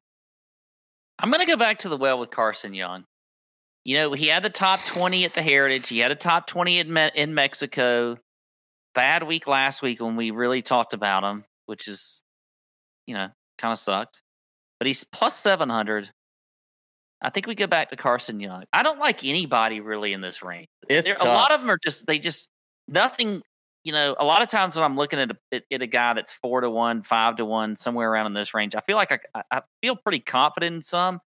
[1.19, 3.03] I'm going to go back to the well with Carson Young.
[3.87, 5.87] You know, he had the top 20 at the Heritage.
[5.87, 8.17] He had a top 20 in, Me- in Mexico.
[8.93, 12.21] Bad week last week when we really talked about him, which is,
[13.05, 14.23] you know, kind of sucked.
[14.77, 16.09] But he's plus 700.
[17.21, 18.65] I think we go back to Carson Young.
[18.73, 20.67] I don't like anybody really in this range.
[20.89, 21.25] It's There- tough.
[21.29, 22.49] a lot of them are just they just
[22.89, 23.41] nothing.
[23.85, 26.33] You know, a lot of times when I'm looking at a, at, a guy that's
[26.33, 29.43] four to one, five to one, somewhere around in this range, I feel like I-
[29.49, 31.21] I feel pretty confident in some,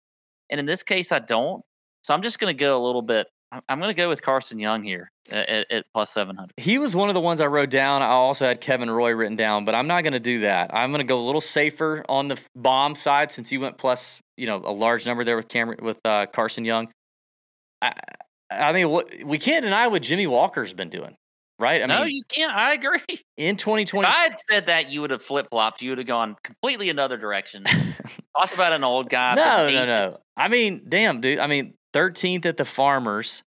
[0.51, 1.65] and in this case, I don't.
[2.03, 3.27] So I'm just going to go a little bit.
[3.69, 6.53] I'm- going to go with Carson Young here at, at, plus seven hundred.
[6.57, 8.01] He was one of the ones I wrote down.
[8.01, 10.71] I also had Kevin Roy written down, but I'm not going to do that.
[10.73, 14.21] I'm going to go a little safer on the bomb side since he went plus,
[14.37, 16.93] you know, a large number there with Cameron with uh, Carson Young.
[17.83, 17.93] I,
[18.51, 21.17] I mean, we can't deny what Jimmy Walker's been doing,
[21.59, 21.83] right?
[21.83, 22.53] I no, mean, you can't.
[22.53, 23.01] I agree.
[23.37, 25.83] in If 2020, I had said that, you would have flip flopped.
[25.83, 27.65] You would have gone completely another direction.
[28.39, 29.35] Talked about an old guy.
[29.35, 30.09] no, no, no.
[30.37, 31.41] I mean, damn, dude.
[31.41, 33.43] I mean, 13th at the Farmers,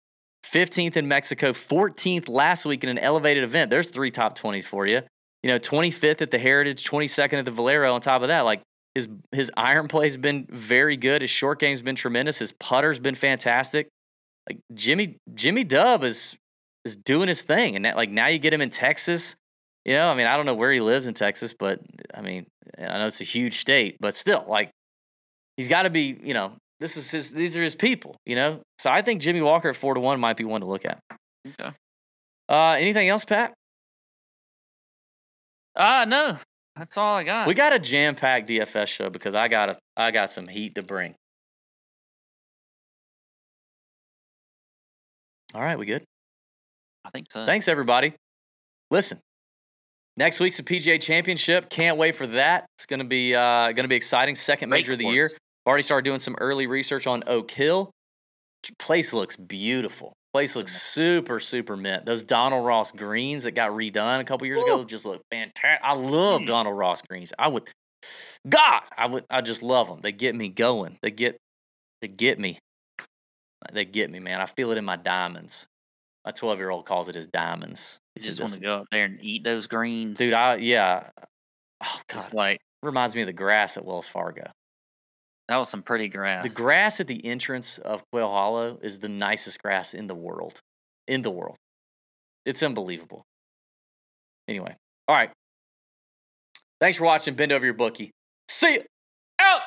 [0.46, 3.70] 15th in Mexico, 14th last week in an elevated event.
[3.70, 5.02] There's three top 20s for you.
[5.41, 7.94] You know, 25th at the Heritage, 22nd at the Valero.
[7.94, 8.62] On top of that, like
[8.96, 11.22] his his iron play's been very good.
[11.22, 12.39] His short game's been tremendous.
[12.39, 13.89] His putter's been fantastic.
[14.48, 16.36] Like Jimmy Jimmy Dub is
[16.86, 19.36] is doing his thing, and that, like now you get him in Texas.
[19.86, 21.80] You know, I mean, I don't know where he lives in Texas, but
[22.14, 22.46] I mean,
[22.78, 24.70] I know it's a huge state, but still, like
[25.58, 26.54] he's got to be, you know,
[26.84, 28.60] this is his, these are his people, you know.
[28.78, 31.00] So I think Jimmy Walker at four to one might be one to look at.
[31.48, 31.72] Okay.
[32.50, 33.54] Uh, anything else, Pat?
[35.78, 36.38] Ah, no,
[36.76, 37.48] that's all I got.
[37.48, 40.76] We got a jam packed DFS show because I got a, I got some heat
[40.76, 41.16] to bring.
[45.56, 46.04] All right, we good.
[47.06, 47.46] I think so.
[47.46, 48.14] Thanks, everybody.
[48.92, 49.20] Listen,
[50.18, 51.70] next week's the PGA Championship.
[51.70, 52.66] Can't wait for that.
[52.78, 54.36] It's gonna be uh, gonna be exciting.
[54.36, 55.32] Second Great major of the year.
[55.68, 57.91] Already started doing some early research on Oak Hill.
[58.80, 60.14] Place looks beautiful.
[60.34, 62.05] Place looks super, super mint.
[62.05, 65.82] Those Donald Ross greens that got redone a couple years ago just look fantastic.
[65.84, 66.47] I love Mm.
[66.47, 67.32] Donald Ross greens.
[67.38, 67.70] I would,
[68.47, 69.99] God, I would, I just love them.
[70.01, 70.97] They get me going.
[71.01, 71.38] They get,
[72.01, 72.57] they get me.
[73.72, 74.41] They get me, man.
[74.41, 75.66] I feel it in my diamonds.
[76.26, 77.99] My 12 year old calls it his diamonds.
[78.16, 80.18] You He just said want to go up there and eat those greens.
[80.18, 81.09] Dude, I, yeah.
[81.84, 82.16] Oh, God.
[82.16, 84.49] just like Reminds me of the grass at Wells Fargo.
[85.54, 86.41] That was some pretty grass.
[86.41, 90.62] The grass at the entrance of Quail Hollow is the nicest grass in the world.
[91.08, 91.58] In the world.
[92.43, 93.24] It's unbelievable.
[94.47, 94.76] Anyway,
[95.08, 95.30] all right.
[96.82, 98.10] Thanks for watching Bend Over Your Bookie.
[98.49, 98.82] See you
[99.38, 99.62] out.